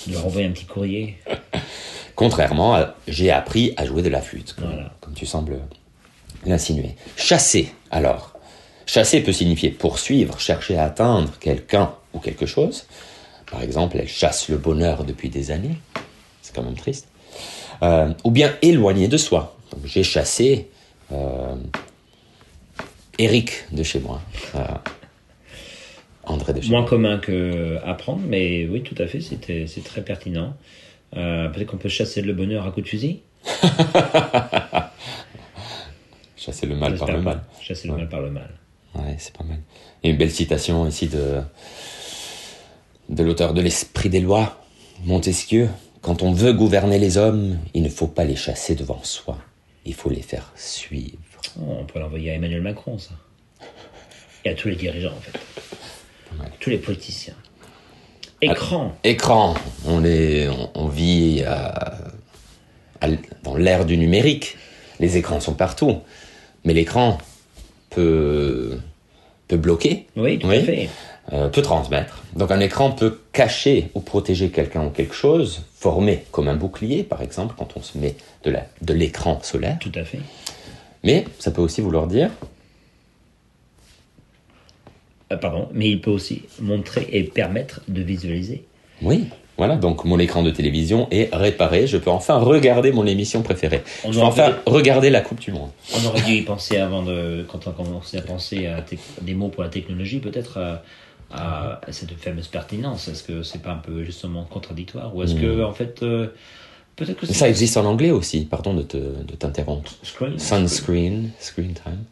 de 0.08 0.12
leur 0.14 0.26
envoyer 0.26 0.48
un 0.48 0.50
petit 0.50 0.64
courrier 0.64 1.16
Contrairement 2.16 2.74
à 2.74 2.94
j'ai 3.06 3.30
appris 3.30 3.72
à 3.76 3.86
jouer 3.86 4.02
de 4.02 4.08
la 4.08 4.20
flûte, 4.20 4.54
comme, 4.54 4.66
Voilà. 4.66 4.92
comme 5.00 5.14
tu 5.14 5.26
sembles 5.26 5.60
l'insinuer. 6.46 6.96
Chasser, 7.16 7.72
alors. 7.90 8.32
Chasser 8.86 9.20
peut 9.22 9.32
signifier 9.32 9.70
poursuivre, 9.70 10.38
chercher 10.40 10.76
à 10.76 10.84
atteindre 10.84 11.30
quelqu'un 11.40 11.94
ou 12.12 12.18
quelque 12.18 12.46
chose. 12.46 12.86
Par 13.50 13.62
exemple, 13.62 13.96
elle 13.98 14.08
chasse 14.08 14.48
le 14.48 14.58
bonheur 14.58 15.04
depuis 15.04 15.28
des 15.30 15.50
années. 15.50 15.76
C'est 16.42 16.54
quand 16.54 16.62
même 16.62 16.74
triste. 16.76 17.08
Euh, 17.84 18.12
ou 18.24 18.30
bien 18.30 18.54
éloigner 18.62 19.08
de 19.08 19.16
soi. 19.18 19.56
J'ai 19.84 20.02
chassé 20.02 20.68
euh, 21.12 21.54
Eric 23.18 23.66
de 23.72 23.82
chez 23.82 24.00
moi. 24.00 24.22
Euh, 24.54 24.64
André 26.24 26.54
de 26.54 26.62
chez 26.62 26.70
moins 26.70 26.80
moi. 26.80 26.88
commun 26.88 27.18
que 27.18 27.78
apprendre, 27.84 28.22
mais 28.26 28.66
oui, 28.66 28.82
tout 28.82 28.94
à 28.98 29.06
fait, 29.06 29.20
c'était 29.20 29.66
c'est 29.66 29.84
très 29.84 30.02
pertinent. 30.02 30.56
Euh, 31.16 31.48
Peut-être 31.48 31.68
qu'on 31.68 31.76
peut 31.76 31.90
chasser 31.90 32.22
le 32.22 32.32
bonheur 32.32 32.66
à 32.66 32.70
coup 32.70 32.80
de 32.80 32.88
fusil? 32.88 33.20
Chasser 36.36 36.66
le 36.66 36.76
mal 36.76 36.96
par 36.96 37.10
le 37.10 37.20
mal. 37.22 37.42
Chasser 37.60 37.88
le 37.88 37.94
mal 37.96 38.08
par 38.08 38.20
le 38.20 38.30
mal. 38.30 38.48
Ouais, 38.94 39.16
c'est 39.18 39.34
pas 39.36 39.44
mal. 39.44 39.58
A 40.02 40.08
une 40.08 40.16
belle 40.16 40.30
citation 40.30 40.86
ici 40.86 41.08
de, 41.08 41.40
de 43.08 43.22
l'auteur 43.22 43.54
de 43.54 43.60
L'Esprit 43.60 44.08
des 44.08 44.20
lois, 44.20 44.58
Montesquieu. 45.04 45.68
Quand 46.04 46.22
on 46.22 46.32
veut 46.32 46.52
gouverner 46.52 46.98
les 46.98 47.16
hommes, 47.16 47.58
il 47.72 47.82
ne 47.82 47.88
faut 47.88 48.06
pas 48.06 48.24
les 48.24 48.36
chasser 48.36 48.74
devant 48.74 49.02
soi. 49.02 49.38
Il 49.86 49.94
faut 49.94 50.10
les 50.10 50.20
faire 50.20 50.52
suivre. 50.54 51.16
Oh, 51.58 51.76
on 51.80 51.84
peut 51.84 51.98
l'envoyer 51.98 52.30
à 52.30 52.34
Emmanuel 52.34 52.60
Macron, 52.60 52.98
ça. 52.98 53.12
Et 54.44 54.50
à 54.50 54.54
tous 54.54 54.68
les 54.68 54.76
dirigeants, 54.76 55.14
en 55.16 55.20
fait. 55.20 55.38
Tous 56.60 56.68
les 56.68 56.76
politiciens. 56.78 57.34
Écran. 58.42 58.94
Écran. 59.02 59.54
On, 59.86 60.04
est, 60.04 60.46
on, 60.48 60.70
on 60.74 60.88
vit 60.88 61.42
à- 61.46 62.02
à 63.00 63.08
dans 63.42 63.56
l'ère 63.56 63.86
du 63.86 63.96
numérique. 63.96 64.58
Les 65.00 65.16
écrans 65.16 65.40
sont 65.40 65.54
partout. 65.54 66.00
Mais 66.64 66.74
l'écran 66.74 67.16
peut, 67.88 68.78
peut 69.48 69.56
bloquer. 69.56 70.06
Oui, 70.16 70.38
tout 70.38 70.50
à 70.50 70.60
fait. 70.60 70.90
Euh, 71.32 71.48
peut 71.48 71.62
transmettre. 71.62 72.22
Donc 72.36 72.50
un 72.50 72.60
écran 72.60 72.90
peut 72.90 73.18
cacher 73.32 73.90
ou 73.94 74.00
protéger 74.00 74.50
quelqu'un 74.50 74.84
ou 74.84 74.90
quelque 74.90 75.14
chose, 75.14 75.62
former 75.74 76.22
comme 76.30 76.48
un 76.48 76.54
bouclier, 76.54 77.02
par 77.02 77.22
exemple, 77.22 77.54
quand 77.56 77.68
on 77.76 77.82
se 77.82 77.96
met 77.96 78.14
de 78.44 78.50
la- 78.50 78.66
de 78.82 78.92
l'écran 78.92 79.40
solaire. 79.42 79.78
Tout 79.80 79.90
à 79.94 80.04
fait. 80.04 80.20
Mais 81.02 81.24
ça 81.38 81.50
peut 81.50 81.62
aussi 81.62 81.80
vouloir 81.80 82.06
dire 82.08 82.30
Ah, 85.30 85.36
pardon, 85.38 85.68
mais 85.72 85.88
il 85.88 86.00
peut 86.00 86.10
aussi 86.10 86.42
montrer 86.60 87.08
et 87.10 87.24
permettre 87.24 87.80
de 87.88 88.02
visualiser. 88.02 88.64
Oui, 89.00 89.24
voilà, 89.56 89.76
donc 89.76 90.04
mon 90.04 90.18
écran 90.18 90.42
de 90.42 90.50
télévision 90.50 91.08
est 91.10 91.34
réparé, 91.34 91.86
je 91.86 91.96
peux 91.96 92.10
enfin 92.10 92.36
regarder 92.38 92.92
mon 92.92 93.06
émission 93.06 93.42
préférée. 93.42 93.82
On 94.04 94.12
je 94.12 94.18
peux 94.20 94.24
enfin 94.26 94.58
regarder 94.66 95.08
la 95.08 95.22
Coupe 95.22 95.40
du 95.40 95.52
Monde. 95.52 95.70
On 95.96 96.04
aurait 96.06 96.20
dû 96.20 96.32
y 96.34 96.42
penser 96.42 96.76
avant 96.76 97.02
de, 97.02 97.46
quand 97.50 97.66
on 97.66 97.72
commençait 97.72 98.18
à 98.18 98.22
penser 98.22 98.66
à 98.66 98.84
des 99.22 99.34
mots 99.34 99.48
pour 99.48 99.62
la 99.62 99.70
technologie, 99.70 100.18
peut-être 100.18 100.58
à, 100.58 100.82
à- 101.32 101.80
cette 101.90 102.12
fameuse 102.18 102.48
pertinence. 102.48 103.08
Est-ce 103.08 103.22
que 103.22 103.42
c'est 103.42 103.62
pas 103.62 103.72
un 103.72 103.76
peu 103.78 104.04
justement 104.04 104.44
contradictoire 104.44 105.14
ou 105.14 105.22
est-ce 105.22 105.34
que 105.34 105.60
Hmm. 105.62 105.64
en 105.64 105.72
fait 105.72 106.02
euh, 106.02 106.28
peut-être 106.96 107.20
que 107.20 107.26
Ça 107.26 107.48
existe 107.48 107.76
en 107.76 107.84
anglais 107.84 108.10
aussi, 108.10 108.44
pardon 108.44 108.74
de 108.74 108.82
te- 108.82 108.96
de 108.96 109.34
t'interrompre. 109.36 109.90
Screen. 110.02 110.38
Sunscreen, 110.38 111.30
screen 111.40 111.72
time. 111.74 112.04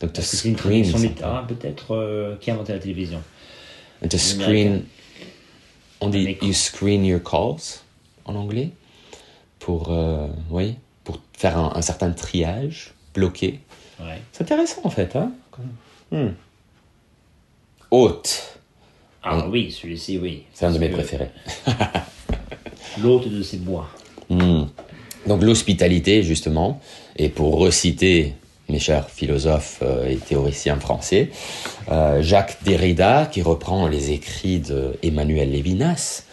Donc 0.00 0.12
to 0.12 0.20
que 0.22 0.26
screen, 0.26 0.82
littérale 0.82 1.46
peut-être 1.48 1.94
euh, 1.94 2.36
qui 2.40 2.50
a 2.50 2.54
inventé 2.54 2.72
la 2.72 2.78
télévision? 2.78 3.20
To 4.08 4.16
screen, 4.16 4.84
on 6.00 6.08
dit 6.08 6.36
you 6.40 6.52
screen 6.52 7.04
your 7.04 7.20
calls 7.22 7.80
en 8.24 8.36
anglais 8.36 8.70
pour, 9.58 9.90
euh, 9.92 10.28
oui, 10.50 10.76
pour 11.02 11.18
faire 11.32 11.58
un, 11.58 11.72
un 11.74 11.82
certain 11.82 12.12
triage, 12.12 12.92
bloquer. 13.12 13.58
Ouais. 14.00 14.20
C'est 14.30 14.44
intéressant 14.44 14.82
en 14.84 14.90
fait. 14.90 15.16
Hein. 15.16 15.32
Hôte. 17.90 18.58
Ah 19.22 19.46
oui, 19.48 19.70
celui-ci, 19.72 20.18
oui. 20.18 20.44
C'est 20.54 20.66
un 20.66 20.70
de 20.72 20.78
mes 20.78 20.88
préférés. 20.88 21.30
L'hôte 23.02 23.28
de 23.28 23.42
ces 23.42 23.56
bois. 23.58 23.88
Hmm. 24.28 24.64
Donc 25.26 25.42
l'hospitalité, 25.42 26.22
justement, 26.22 26.80
et 27.16 27.28
pour 27.28 27.58
reciter 27.58 28.34
mes 28.68 28.78
chers 28.78 29.08
philosophes 29.08 29.78
euh, 29.82 30.08
et 30.08 30.16
théoriciens 30.16 30.78
français, 30.78 31.30
euh, 31.90 32.22
Jacques 32.22 32.62
Derrida, 32.64 33.26
qui 33.30 33.42
reprend 33.42 33.86
les 33.88 34.10
écrits 34.12 34.60
de 34.60 34.94
Emmanuel 35.02 35.50
Lévinas, 35.50 36.24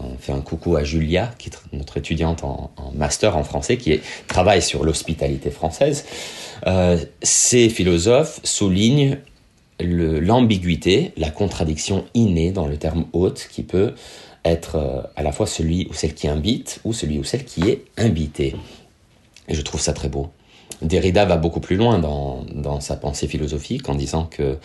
on 0.00 0.16
fait 0.18 0.32
un 0.32 0.40
coucou 0.40 0.76
à 0.76 0.84
Julia, 0.84 1.32
qui 1.38 1.48
est 1.48 1.76
notre 1.76 1.96
étudiante 1.96 2.44
en, 2.44 2.70
en 2.76 2.92
master 2.92 3.36
en 3.36 3.42
français, 3.44 3.76
qui 3.76 3.92
est- 3.92 4.02
travaille 4.28 4.62
sur 4.62 4.84
l'hospitalité 4.84 5.50
française. 5.50 6.04
Euh, 6.66 6.98
ces 7.22 7.68
philosophes 7.68 8.38
soulignent 8.44 9.18
l'ambiguïté, 9.80 11.12
la 11.16 11.30
contradiction 11.30 12.04
innée 12.14 12.50
dans 12.50 12.66
le 12.66 12.76
terme 12.76 13.06
hôte, 13.12 13.48
qui 13.50 13.62
peut 13.62 13.94
être 14.44 14.76
euh, 14.76 15.02
à 15.16 15.22
la 15.22 15.32
fois 15.32 15.46
celui 15.46 15.86
ou 15.90 15.94
celle 15.94 16.14
qui 16.14 16.28
invite 16.28 16.80
ou 16.84 16.92
celui 16.92 17.18
ou 17.18 17.24
celle 17.24 17.44
qui 17.44 17.68
est 17.68 17.84
invité. 17.96 18.56
Et 19.48 19.54
je 19.54 19.62
trouve 19.62 19.80
ça 19.80 19.92
très 19.92 20.08
beau. 20.08 20.30
Derrida 20.82 21.24
va 21.24 21.36
beaucoup 21.36 21.60
plus 21.60 21.76
loin 21.76 21.98
dans, 21.98 22.44
dans 22.54 22.80
sa 22.80 22.96
pensée 22.96 23.26
philosophique 23.26 23.88
en 23.88 23.94
disant 23.94 24.24
que 24.24 24.58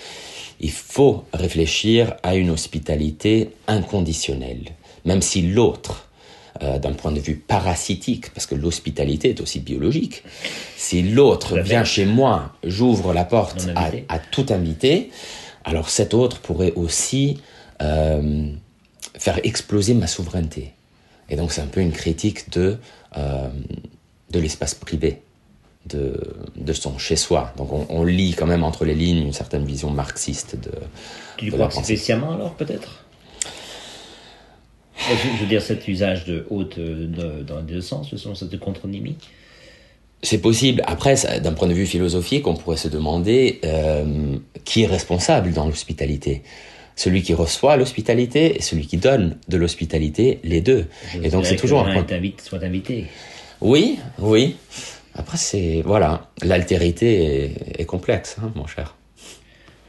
il 0.60 0.72
faut 0.72 1.24
réfléchir 1.34 2.16
à 2.24 2.36
une 2.36 2.52
hospitalité 2.52 3.50
inconditionnelle, 3.68 4.70
même 5.06 5.22
si 5.22 5.42
l'autre, 5.42 6.10
euh, 6.62 6.78
d'un 6.78 6.94
point 6.94 7.12
de 7.12 7.20
vue 7.20 7.36
parasitique, 7.36 8.32
parce 8.32 8.46
que 8.46 8.54
l'hospitalité 8.54 9.32
est 9.32 9.42
aussi 9.42 9.60
biologique, 9.60 10.24
si 10.78 11.02
l'autre 11.02 11.58
vient 11.60 11.84
chez 11.84 12.06
moi, 12.06 12.54
j'ouvre 12.64 13.12
la 13.12 13.26
porte 13.26 13.70
à, 13.76 14.20
tout 14.20 14.46
invité, 14.50 15.10
alors 15.64 15.90
cet 15.90 16.14
autre 16.14 16.42
pourrait 16.42 16.74
aussi 16.76 17.40
euh, 17.82 18.52
faire 19.18 19.40
exploser 19.44 19.96
ma 19.96 20.06
souveraineté. 20.06 20.74
Et 21.28 21.36
donc 21.36 21.52
c'est 21.52 21.62
un 21.62 21.68
peu 21.68 21.82
une 21.82 21.92
critique 21.92 22.52
de, 22.52 22.78
euh, 23.18 23.50
de 24.30 24.40
l'espace 24.40 24.76
privé, 24.76 25.22
de, 25.88 26.36
de 26.56 26.74
son 26.74 27.00
chez-soi. 27.00 27.52
Donc 27.58 27.74
on, 27.74 27.88
on 27.90 28.04
lit 28.04 28.36
quand 28.36 28.46
même 28.46 28.64
entre 28.64 28.86
les 28.86 28.94
lignes 28.94 29.24
une 29.24 29.34
certaine 29.34 29.66
vision 29.66 29.90
marxiste 29.90 30.56
de, 30.56 30.72
Tu 31.38 31.46
de 31.46 31.52
crois 31.52 31.66
la 31.66 31.68
que 31.70 31.74
c'est 31.74 31.84
spécialement 31.84 32.34
alors 32.34 32.54
peut-être? 32.54 33.04
Je, 35.08 35.30
veux 35.42 35.46
dire 35.46 35.62
cet 35.62 35.88
usage 35.88 36.26
de 36.26 36.46
hôte 36.50 36.78
euh, 36.78 37.08
de- 37.08 37.44
dans 37.44 37.58
les 37.58 37.74
deux 37.74 37.82
sens, 37.82 38.14
selon 38.16 38.36
cette 38.36 38.58
contronymie. 38.60 39.16
C'est 40.22 40.38
possible. 40.40 40.82
Après, 40.88 41.16
d'un 41.42 41.52
point 41.54 41.68
de 41.68 41.74
vue 41.74 41.86
philosophique, 41.86 42.48
on 42.48 42.54
pourrait 42.56 42.78
se 42.78 42.88
demander 42.88 43.60
euh, 43.66 44.38
qui 44.64 44.84
est 44.84 44.88
responsable 44.88 45.52
dans 45.52 45.66
l'hospitalité? 45.68 46.44
Celui 46.96 47.24
qui 47.24 47.34
reçoit 47.34 47.76
l'hospitalité 47.76 48.56
et 48.56 48.62
celui 48.62 48.86
qui 48.86 48.98
donne 48.98 49.38
de 49.50 49.58
l'hospitalité, 49.58 50.40
les 50.44 50.62
deux. 50.62 50.86
et 51.22 51.30
donc 51.30 51.46
c'est 51.46 51.56
toujours 51.56 51.82
un 51.88 52.04
point. 52.04 52.06
soit 52.42 52.64
invité. 52.64 53.08
Oui, 53.62 53.98
oui. 54.20 54.56
Après, 55.16 55.38
c'est 55.38 55.82
voilà, 55.86 56.30
l'altérité 56.44 57.24
est, 57.46 57.82
est 57.82 57.86
complexe, 57.86 58.38
hein, 58.42 58.52
mon 58.56 58.68
cher. 58.68 58.96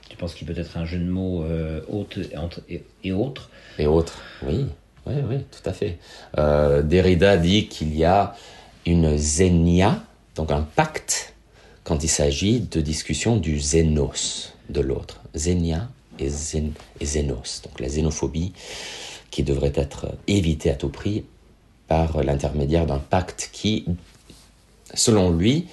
Tu 0.09 0.17
penses 0.17 0.35
qu'il 0.35 0.47
peut 0.47 0.59
être 0.59 0.77
un 0.77 0.85
jeu 0.85 0.99
de 0.99 1.05
mots 1.11 1.43
euh, 1.45 1.81
hôte 1.89 2.19
et, 2.33 2.37
entre- 2.37 2.63
et, 2.69 2.83
et 3.05 3.13
autres 3.13 3.51
Et 3.79 3.87
autres, 3.87 4.23
oui, 4.47 4.67
oui, 5.07 5.15
oui, 5.29 5.37
tout 5.51 5.69
à 5.69 5.73
fait. 5.73 5.99
Euh, 6.39 6.83
Derrida 6.83 7.37
dit 7.37 7.69
qu'il 7.69 7.95
y 7.95 8.05
a 8.05 8.35
une 8.87 9.17
zénia, 9.17 10.03
donc 10.35 10.51
un 10.51 10.63
pacte, 10.63 11.35
quand 11.85 12.03
il 12.03 12.09
s'agit 12.09 12.61
de 12.61 12.81
discussion 12.81 13.37
du 13.37 13.61
zénos 13.61 14.55
de 14.71 14.81
l'autre. 14.81 15.21
Zénia 15.35 15.89
et, 16.19 16.29
zén, 16.29 16.73
et 17.01 17.07
zénos, 17.07 17.63
donc 17.63 17.81
la 17.81 17.89
xénophobie 17.89 18.53
qui 19.31 19.43
devrait 19.43 19.73
être 19.75 20.07
évitée 20.27 20.71
à 20.71 20.75
tout 20.75 20.89
prix 20.89 21.25
par 21.89 22.23
l'intermédiaire 22.23 22.87
d'un 22.87 22.99
pacte 22.99 23.51
qui, 23.53 23.85
selon 24.95 25.31
lui, 25.31 25.67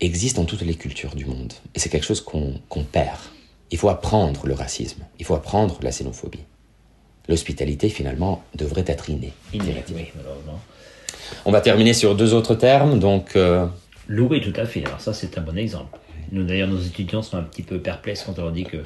existe 0.00 0.36
dans 0.36 0.44
toutes 0.44 0.62
les 0.62 0.76
cultures 0.76 1.14
du 1.14 1.26
monde. 1.26 1.52
Et 1.74 1.80
c'est 1.80 1.88
quelque 1.88 2.06
chose 2.06 2.20
qu'on 2.20 2.54
qu'on 2.68 2.84
perd. 2.84 3.18
Il 3.70 3.78
faut 3.78 3.90
apprendre 3.90 4.46
le 4.46 4.54
racisme, 4.54 5.04
il 5.18 5.26
faut 5.26 5.34
apprendre 5.34 5.78
la 5.82 5.90
xénophobie. 5.90 6.44
L'hospitalité, 7.28 7.88
finalement, 7.88 8.42
devrait 8.54 8.84
être 8.86 9.10
innée. 9.10 9.32
Inné, 9.52 9.84
oui, 9.94 10.06
malheureusement. 10.16 10.60
On 11.44 11.52
va 11.52 11.60
terminer 11.60 11.92
sur 11.92 12.14
deux 12.14 12.32
autres 12.34 12.54
termes, 12.54 12.98
donc... 12.98 13.36
euh, 13.36 13.66
Louer, 14.08 14.40
tout 14.40 14.58
à 14.58 14.64
fait. 14.64 14.84
Alors 14.86 15.00
ça, 15.00 15.12
c'est 15.12 15.36
un 15.36 15.42
bon 15.42 15.58
exemple. 15.58 15.98
Nous, 16.32 16.42
d'ailleurs, 16.44 16.68
nos 16.68 16.80
étudiants 16.80 17.22
sont 17.22 17.36
un 17.36 17.42
petit 17.42 17.62
peu 17.62 17.78
perplexes 17.78 18.22
quand 18.24 18.38
on 18.38 18.42
leur 18.44 18.52
dit 18.52 18.64
que 18.64 18.78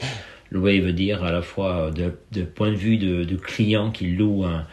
louer 0.50 0.80
veut 0.80 0.92
dire 0.92 1.22
à 1.24 1.30
la 1.30 1.42
fois 1.42 1.90
de, 1.92 2.12
de 2.32 2.42
point 2.42 2.70
de 2.70 2.76
vue 2.76 2.96
de, 2.98 3.22
de 3.24 3.36
client 3.36 3.90
qui 3.92 4.08
loue 4.10 4.44
un- 4.44 4.66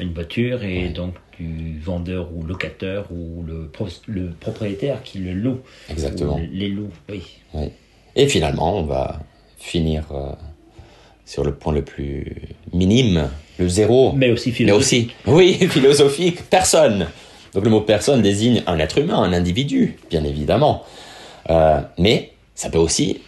une 0.00 0.12
voiture 0.14 0.64
et 0.64 0.88
donc 0.88 1.14
du 1.38 1.78
vendeur 1.78 2.28
ou 2.34 2.42
locateur 2.44 3.06
ou 3.12 3.42
le, 3.46 3.68
pro- 3.68 3.88
le 4.06 4.30
propriétaire 4.30 5.02
qui 5.02 5.18
le 5.18 5.32
loue. 5.34 5.60
Exactement. 5.90 6.40
Les 6.50 6.68
loue, 6.68 6.90
oui. 7.10 7.22
oui. 7.54 7.68
Et 8.16 8.26
finalement, 8.28 8.78
on 8.78 8.84
va 8.84 9.20
finir 9.58 10.04
euh, 10.12 10.32
sur 11.32 11.44
le 11.44 11.54
point 11.54 11.72
le 11.72 11.80
plus 11.80 12.26
minime, 12.74 13.30
le 13.58 13.66
zéro. 13.66 14.12
Mais 14.12 14.30
aussi 14.30 14.50
Mais 14.66 14.70
aussi, 14.72 15.02
philosophique. 15.02 15.16
oui, 15.26 15.54
philosophique, 15.66 16.42
personne. 16.50 17.06
Donc 17.54 17.64
le 17.64 17.70
mot 17.70 17.80
personne 17.80 18.20
désigne 18.20 18.62
un 18.66 18.78
être 18.78 18.98
humain, 18.98 19.16
un 19.22 19.32
individu, 19.32 19.96
bien 20.10 20.24
évidemment. 20.24 20.84
Euh, 21.48 21.80
mais 21.98 22.32
ça 22.54 22.68
peut 22.68 22.78
aussi 22.78 23.22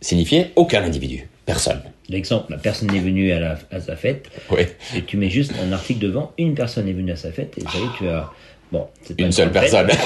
signifier 0.00 0.46
aucun 0.56 0.82
individu, 0.82 1.28
personne. 1.44 1.82
L'exemple, 2.08 2.50
la 2.50 2.58
personne 2.58 2.92
est 2.92 2.98
venue 3.00 3.30
à, 3.30 3.38
la, 3.38 3.58
à 3.70 3.80
sa 3.80 3.94
fête, 3.94 4.28
Oui. 4.50 4.62
et 4.96 5.02
tu 5.02 5.16
mets 5.16 5.30
juste 5.30 5.52
un 5.64 5.70
article 5.70 6.00
devant, 6.00 6.32
une 6.38 6.54
personne 6.54 6.88
est 6.88 6.92
venue 6.92 7.12
à 7.12 7.16
sa 7.16 7.30
fête, 7.30 7.54
et 7.58 7.60
ça 7.60 7.78
y 7.78 7.82
est, 7.82 7.96
tu 7.98 8.08
as... 8.08 8.28
Bon, 8.72 8.86
c'est 9.02 9.20
Une 9.20 9.30
seule 9.32 9.52
personne. 9.52 9.88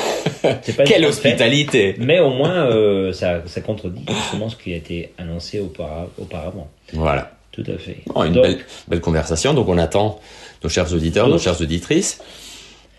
C'est 0.62 0.74
pas 0.76 0.82
une 0.84 0.88
Quelle 0.88 1.04
hospitalité 1.06 1.96
Mais 1.98 2.18
au 2.20 2.30
moins, 2.30 2.66
euh, 2.70 3.12
ça, 3.12 3.42
ça 3.46 3.60
contredit 3.60 4.04
justement 4.08 4.48
ce 4.48 4.56
qui 4.56 4.72
a 4.72 4.76
été 4.76 5.12
annoncé 5.18 5.60
aupara- 5.60 6.08
auparavant. 6.18 6.68
Voilà. 6.92 7.32
Tout 7.52 7.64
à 7.66 7.78
fait. 7.78 7.98
Oh, 8.14 8.22
une 8.24 8.32
Donc, 8.34 8.44
belle, 8.44 8.58
belle 8.88 9.00
conversation. 9.00 9.54
Donc 9.54 9.68
on 9.68 9.76
attend 9.78 10.20
nos 10.62 10.68
chers 10.70 10.92
auditeurs, 10.94 11.28
nos 11.28 11.38
chères 11.38 11.60
auditrices. 11.60 12.20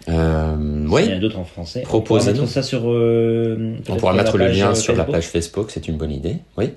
Euh, 0.10 0.56
Il 0.60 0.84
y 0.86 0.88
en 0.88 0.92
oui. 0.92 1.12
a 1.12 1.20
d'autres 1.20 1.38
en 1.40 1.44
français. 1.46 1.82
Proposez-nous. 1.82 2.42
On 2.42 2.46
pourra 2.46 2.46
mettre 2.48 2.54
ça 2.54 2.64
sur. 2.64 2.82
euh, 2.92 3.76
On 3.88 3.96
pourra 3.98 4.14
mettre 4.14 4.38
le 4.38 4.48
lien 4.48 4.74
sur 4.76 4.96
la 4.96 5.04
page 5.04 5.26
Facebook, 5.26 5.70
c'est 5.72 5.88
une 5.88 5.98
bonne 5.98 6.12
idée. 6.12 6.38
Oui. 6.58 6.66
Et 6.66 6.74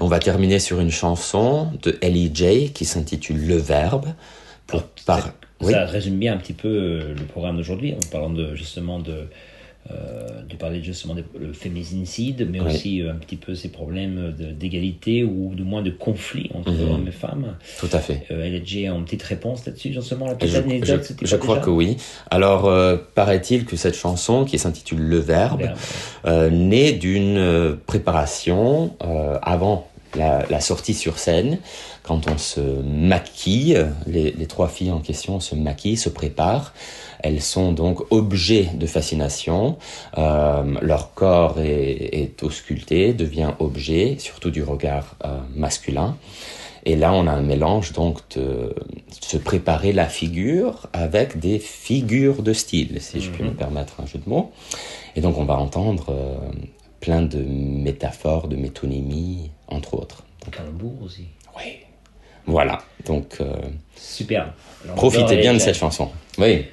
on 0.00 0.06
va 0.06 0.18
terminer 0.20 0.58
sur 0.60 0.80
une 0.80 0.90
chanson 0.92 1.68
de 1.82 1.98
Ellie 2.00 2.30
J 2.32 2.70
qui 2.72 2.84
s'intitule 2.84 3.46
Le 3.46 3.56
Verbe. 3.56 4.06
Pour 4.68 4.84
par... 5.04 5.30
oui. 5.60 5.72
Ça 5.72 5.84
résume 5.86 6.18
bien 6.18 6.34
un 6.34 6.38
petit 6.38 6.52
peu 6.54 6.68
euh, 6.68 7.14
le 7.18 7.24
programme 7.24 7.56
d'aujourd'hui, 7.56 7.94
en 7.94 8.10
parlant 8.10 8.30
de 8.30 8.54
justement 8.54 8.98
de. 8.98 9.26
euh, 9.90 10.42
de 10.48 10.56
parler 10.56 10.82
justement 10.82 11.14
du 11.14 11.22
féminicide, 11.54 12.46
mais 12.50 12.60
Oui. 12.60 12.66
aussi 12.66 13.02
euh, 13.02 13.12
un 13.12 13.14
petit 13.14 13.36
peu 13.36 13.54
ces 13.54 13.70
problèmes 13.70 14.34
d'égalité 14.58 15.24
ou 15.24 15.54
de 15.54 15.62
moins 15.64 15.80
de 15.82 15.88
conflit 15.90 16.50
entre 16.54 16.70
Mhm. 16.72 16.90
hommes 16.90 17.08
et 17.08 17.12
femmes. 17.12 17.56
Tout 17.78 17.88
à 17.92 17.98
fait. 17.98 18.26
Euh, 18.30 18.44
LG 18.46 18.86
a 18.86 18.94
une 18.94 19.04
petite 19.04 19.22
réponse 19.22 19.64
là-dessus, 19.64 19.92
justement, 19.94 20.26
la 20.26 20.34
petite 20.34 20.52
Je, 20.52 20.58
anecdote, 20.58 21.12
je- 21.22 21.36
crois 21.36 21.54
déjà 21.56 21.64
que 21.64 21.70
oui. 21.70 21.96
Alors, 22.30 22.66
euh, 22.66 22.98
paraît-il 23.14 23.64
que 23.64 23.74
cette 23.76 23.96
chanson, 23.96 24.44
qui 24.44 24.58
s'intitule 24.58 25.00
Le 25.00 25.18
Verbe, 25.18 25.62
Verbe. 25.62 25.76
euh, 26.26 26.50
naît 26.50 26.92
d'une 26.92 27.76
préparation 27.86 28.94
avant 29.42 29.88
la, 30.14 30.44
la, 30.48 30.60
sortie 30.60 30.94
sur 30.94 31.18
scène, 31.18 31.58
quand 32.02 32.28
on 32.28 32.38
se 32.38 32.60
maquille, 32.60 33.86
les, 34.06 34.32
les, 34.32 34.46
trois 34.46 34.68
filles 34.68 34.90
en 34.90 35.00
question 35.00 35.40
se 35.40 35.54
maquillent, 35.54 35.96
se 35.96 36.08
préparent. 36.08 36.72
Elles 37.20 37.42
sont 37.42 37.72
donc 37.72 38.00
objets 38.10 38.70
de 38.74 38.86
fascination. 38.86 39.76
Euh, 40.18 40.62
leur 40.80 41.14
corps 41.14 41.60
est, 41.60 42.08
est, 42.12 42.42
ausculté, 42.42 43.12
devient 43.12 43.52
objet, 43.58 44.16
surtout 44.18 44.50
du 44.50 44.62
regard 44.62 45.16
euh, 45.24 45.38
masculin. 45.54 46.16
Et 46.86 46.96
là, 46.96 47.12
on 47.12 47.26
a 47.26 47.32
un 47.32 47.42
mélange 47.42 47.92
donc 47.92 48.20
de 48.36 48.74
se 49.20 49.36
préparer 49.36 49.92
la 49.92 50.06
figure 50.06 50.86
avec 50.92 51.38
des 51.38 51.58
figures 51.58 52.42
de 52.42 52.52
style, 52.54 53.00
si 53.00 53.20
je 53.20 53.30
puis 53.30 53.44
me 53.44 53.52
permettre 53.52 54.00
un 54.00 54.06
jeu 54.06 54.18
de 54.18 54.28
mots. 54.28 54.50
Et 55.14 55.20
donc, 55.20 55.36
on 55.36 55.44
va 55.44 55.58
entendre 55.58 56.06
euh, 56.08 56.36
plein 57.00 57.22
de 57.22 57.38
métaphores, 57.42 58.48
de 58.48 58.56
métonymie, 58.56 59.50
entre 59.70 59.94
autres. 59.94 60.24
Calembour 60.50 61.02
aussi. 61.04 61.26
Oui. 61.56 61.78
Voilà. 62.46 62.78
Donc, 63.06 63.36
euh, 63.40 63.54
super. 63.96 64.52
Alors, 64.84 64.96
profitez 64.96 65.36
bien 65.36 65.54
de 65.54 65.58
cette 65.58 65.76
chanson. 65.76 66.10
Oui. 66.38 66.66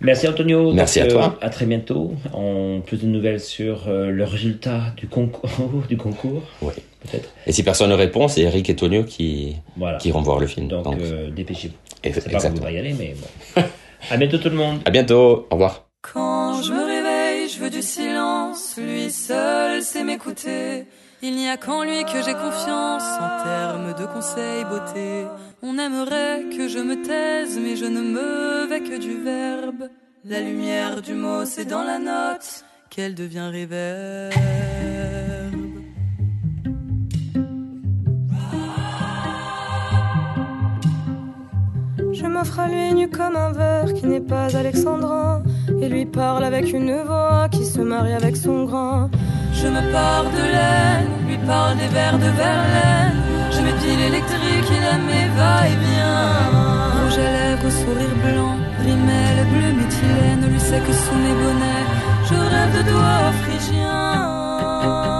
Merci 0.00 0.28
Antonio. 0.28 0.72
Merci 0.72 1.00
Donc, 1.00 1.08
à 1.08 1.12
toi. 1.12 1.38
Euh, 1.42 1.46
à 1.46 1.50
très 1.50 1.66
bientôt. 1.66 2.14
En 2.32 2.80
plus 2.80 2.98
de 2.98 3.06
nouvelles 3.06 3.40
sur 3.40 3.88
euh, 3.88 4.10
le 4.10 4.24
résultat 4.24 4.94
du 4.96 5.06
concours. 5.06 5.50
du 5.88 5.96
concours 5.96 6.42
oui. 6.62 6.72
Peut-être. 7.00 7.30
Et 7.46 7.52
si 7.52 7.62
personne 7.62 7.90
ne 7.90 7.94
répond, 7.94 8.28
c'est 8.28 8.42
Eric 8.42 8.68
et 8.70 8.76
Tonio 8.76 9.04
qui, 9.04 9.56
voilà. 9.76 9.98
qui 9.98 10.08
iront 10.08 10.20
voir 10.22 10.38
le 10.38 10.46
film. 10.46 10.68
Donc, 10.68 10.84
Donc 10.84 11.00
euh, 11.00 11.30
dépêchez-vous. 11.30 11.74
Et, 12.04 12.12
c'est 12.12 12.30
pas 12.30 12.38
que 12.38 12.58
vous 12.58 12.66
y 12.66 12.78
aller, 12.78 12.94
mais 12.94 13.14
bon. 13.14 13.62
à 14.10 14.16
bientôt 14.16 14.38
tout 14.38 14.50
le 14.50 14.56
monde. 14.56 14.80
À 14.84 14.90
bientôt. 14.90 15.46
Au 15.50 15.54
revoir. 15.54 15.86
Quand 16.02 16.62
je 16.62 16.72
me 16.72 16.84
réveille, 16.84 17.48
je 17.48 17.58
veux 17.58 17.70
du 17.70 17.82
silence. 17.82 18.76
Lui 18.78 19.10
seul 19.10 19.82
sait 19.82 20.04
m'écouter. 20.04 20.84
Il 21.22 21.36
n'y 21.36 21.50
a 21.50 21.58
qu'en 21.58 21.82
lui 21.84 22.02
que 22.04 22.22
j'ai 22.24 22.32
confiance 22.32 23.04
en 23.20 23.44
termes 23.44 23.92
de 23.92 24.06
conseils 24.06 24.64
beauté. 24.64 25.26
On 25.62 25.76
aimerait 25.76 26.46
que 26.56 26.66
je 26.66 26.78
me 26.78 27.02
taise, 27.02 27.58
mais 27.62 27.76
je 27.76 27.84
ne 27.84 28.00
me 28.00 28.66
vais 28.66 28.80
que 28.80 28.98
du 28.98 29.22
verbe. 29.22 29.90
La 30.24 30.40
lumière 30.40 31.02
du 31.02 31.12
mot, 31.12 31.44
c'est 31.44 31.66
dans 31.66 31.82
la 31.82 31.98
note 31.98 32.64
qu'elle 32.88 33.14
devient 33.14 33.50
réverbe. 33.52 34.32
Je 42.12 42.26
m'offre 42.26 42.60
à 42.60 42.68
lui 42.68 42.94
nu 42.94 43.10
comme 43.10 43.36
un 43.36 43.52
verre 43.52 43.92
qui 43.92 44.06
n'est 44.06 44.20
pas 44.22 44.56
alexandrin 44.56 45.42
et 45.82 45.88
lui 45.90 46.06
parle 46.06 46.44
avec 46.44 46.72
une 46.72 46.94
voix 47.02 47.50
qui 47.50 47.66
se 47.66 47.80
marie 47.82 48.14
avec 48.14 48.36
son 48.36 48.64
grain. 48.64 49.10
Je 49.62 49.68
me 49.68 49.82
pars 49.92 50.24
de 50.24 50.42
laine, 50.54 51.10
lui 51.28 51.36
parle 51.46 51.76
des 51.76 51.88
vers 51.88 52.18
de 52.18 52.30
Verlaine. 52.40 53.16
Je 53.52 53.60
mets 53.60 53.76
pile 53.82 54.00
électrique, 54.10 54.68
il 54.76 54.82
aime 54.92 55.04
mes 55.04 55.28
va-et-vient. 55.36 57.02
Rouge 57.02 57.18
à 57.18 57.30
lèvres 57.36 57.66
au 57.66 57.70
sourire 57.70 58.16
blanc, 58.24 58.56
rimel 58.84 59.36
bleu 59.52 59.72
méthylène, 59.80 60.44
lui 60.50 60.60
sait 60.60 60.80
que 60.80 60.92
sous 60.92 61.18
mes 61.24 61.36
bonnets, 61.42 61.86
je 62.28 62.34
rêve 62.52 62.72
de 62.78 62.82
doigts 62.90 63.32
phrygiens. 63.42 65.19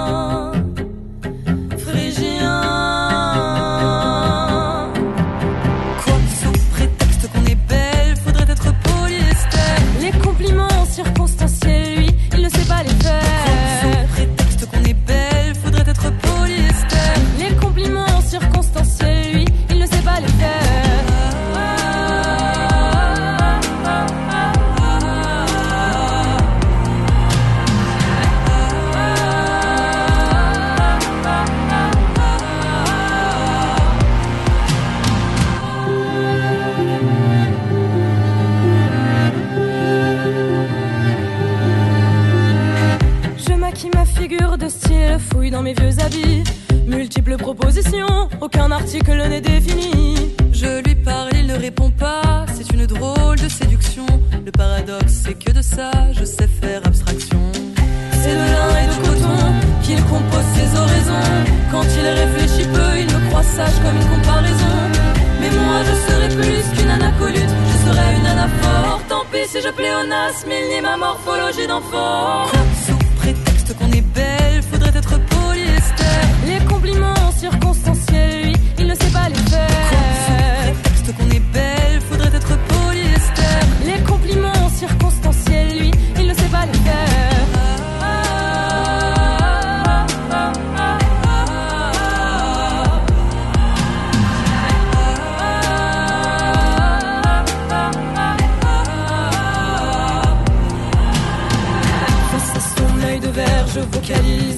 Je 69.62 69.70
pléonasme, 69.70 70.52
il 70.52 70.68
nie 70.68 70.80
ma 70.80 70.96
morphologie 70.96 71.66
d'enfant 71.66 72.46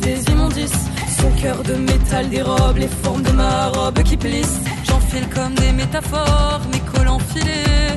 des 0.00 0.32
immondices. 0.32 0.84
Son 1.20 1.30
cœur 1.42 1.62
de 1.62 1.74
métal 1.74 2.28
dérobe 2.28 2.78
les 2.78 2.88
formes 2.88 3.22
de 3.22 3.32
ma 3.32 3.68
robe 3.68 4.02
qui 4.02 4.16
plisse. 4.16 4.60
J'enfile 4.84 5.28
comme 5.28 5.54
des 5.54 5.72
métaphores, 5.72 6.60
mes 6.72 6.80
collants 6.80 7.18
filés. 7.18 7.92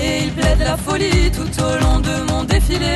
Et 0.00 0.24
il 0.24 0.32
plaide 0.32 0.60
la 0.60 0.76
folie 0.76 1.30
tout 1.32 1.62
au 1.62 1.84
long 1.84 2.00
de 2.00 2.32
mon 2.32 2.44
défilé. 2.44 2.94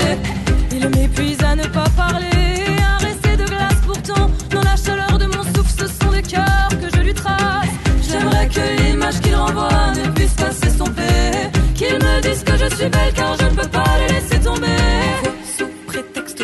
Il 0.71 0.89
m'épuise 0.89 1.43
à 1.43 1.57
ne 1.57 1.67
pas 1.67 1.89
parler, 1.97 2.77
à 2.91 2.97
rester 2.99 3.37
de 3.37 3.45
glace 3.45 3.81
pourtant. 3.87 4.31
Dans 4.51 4.63
la 4.63 4.77
chaleur 4.77 5.19
de 5.19 5.27
mon 5.27 5.43
souffle, 5.43 5.75
ce 5.81 5.87
sont 5.87 6.13
des 6.13 6.23
cœurs 6.23 6.69
que 6.81 6.97
je 6.97 7.03
lui 7.03 7.15
trace. 7.15 7.69
J'aimerais 8.09 8.49
que 8.49 8.83
l'image 8.83 9.21
qu'il 9.21 9.35
renvoie 9.35 9.93
ne 9.97 10.11
puisse 10.11 10.35
pas 10.35 10.53
s'estomper. 10.53 11.51
Qu'il 11.75 11.95
me 11.95 12.21
dise 12.21 12.45
que 12.45 12.57
je 12.57 12.75
suis 12.77 12.89
belle 12.89 13.13
car 13.15 13.37
je 13.37 13.45
ne 13.45 13.51
peux 13.51 13.69
pas 13.69 13.85
les 14.01 14.15
laisser 14.15 14.39
tomber 14.41 14.67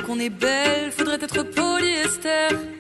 qu'on 0.09 0.19
est 0.21 0.31
belle, 0.31 0.91
faudrait 1.39 1.41
être 1.41 1.55
polyester. 1.55 2.78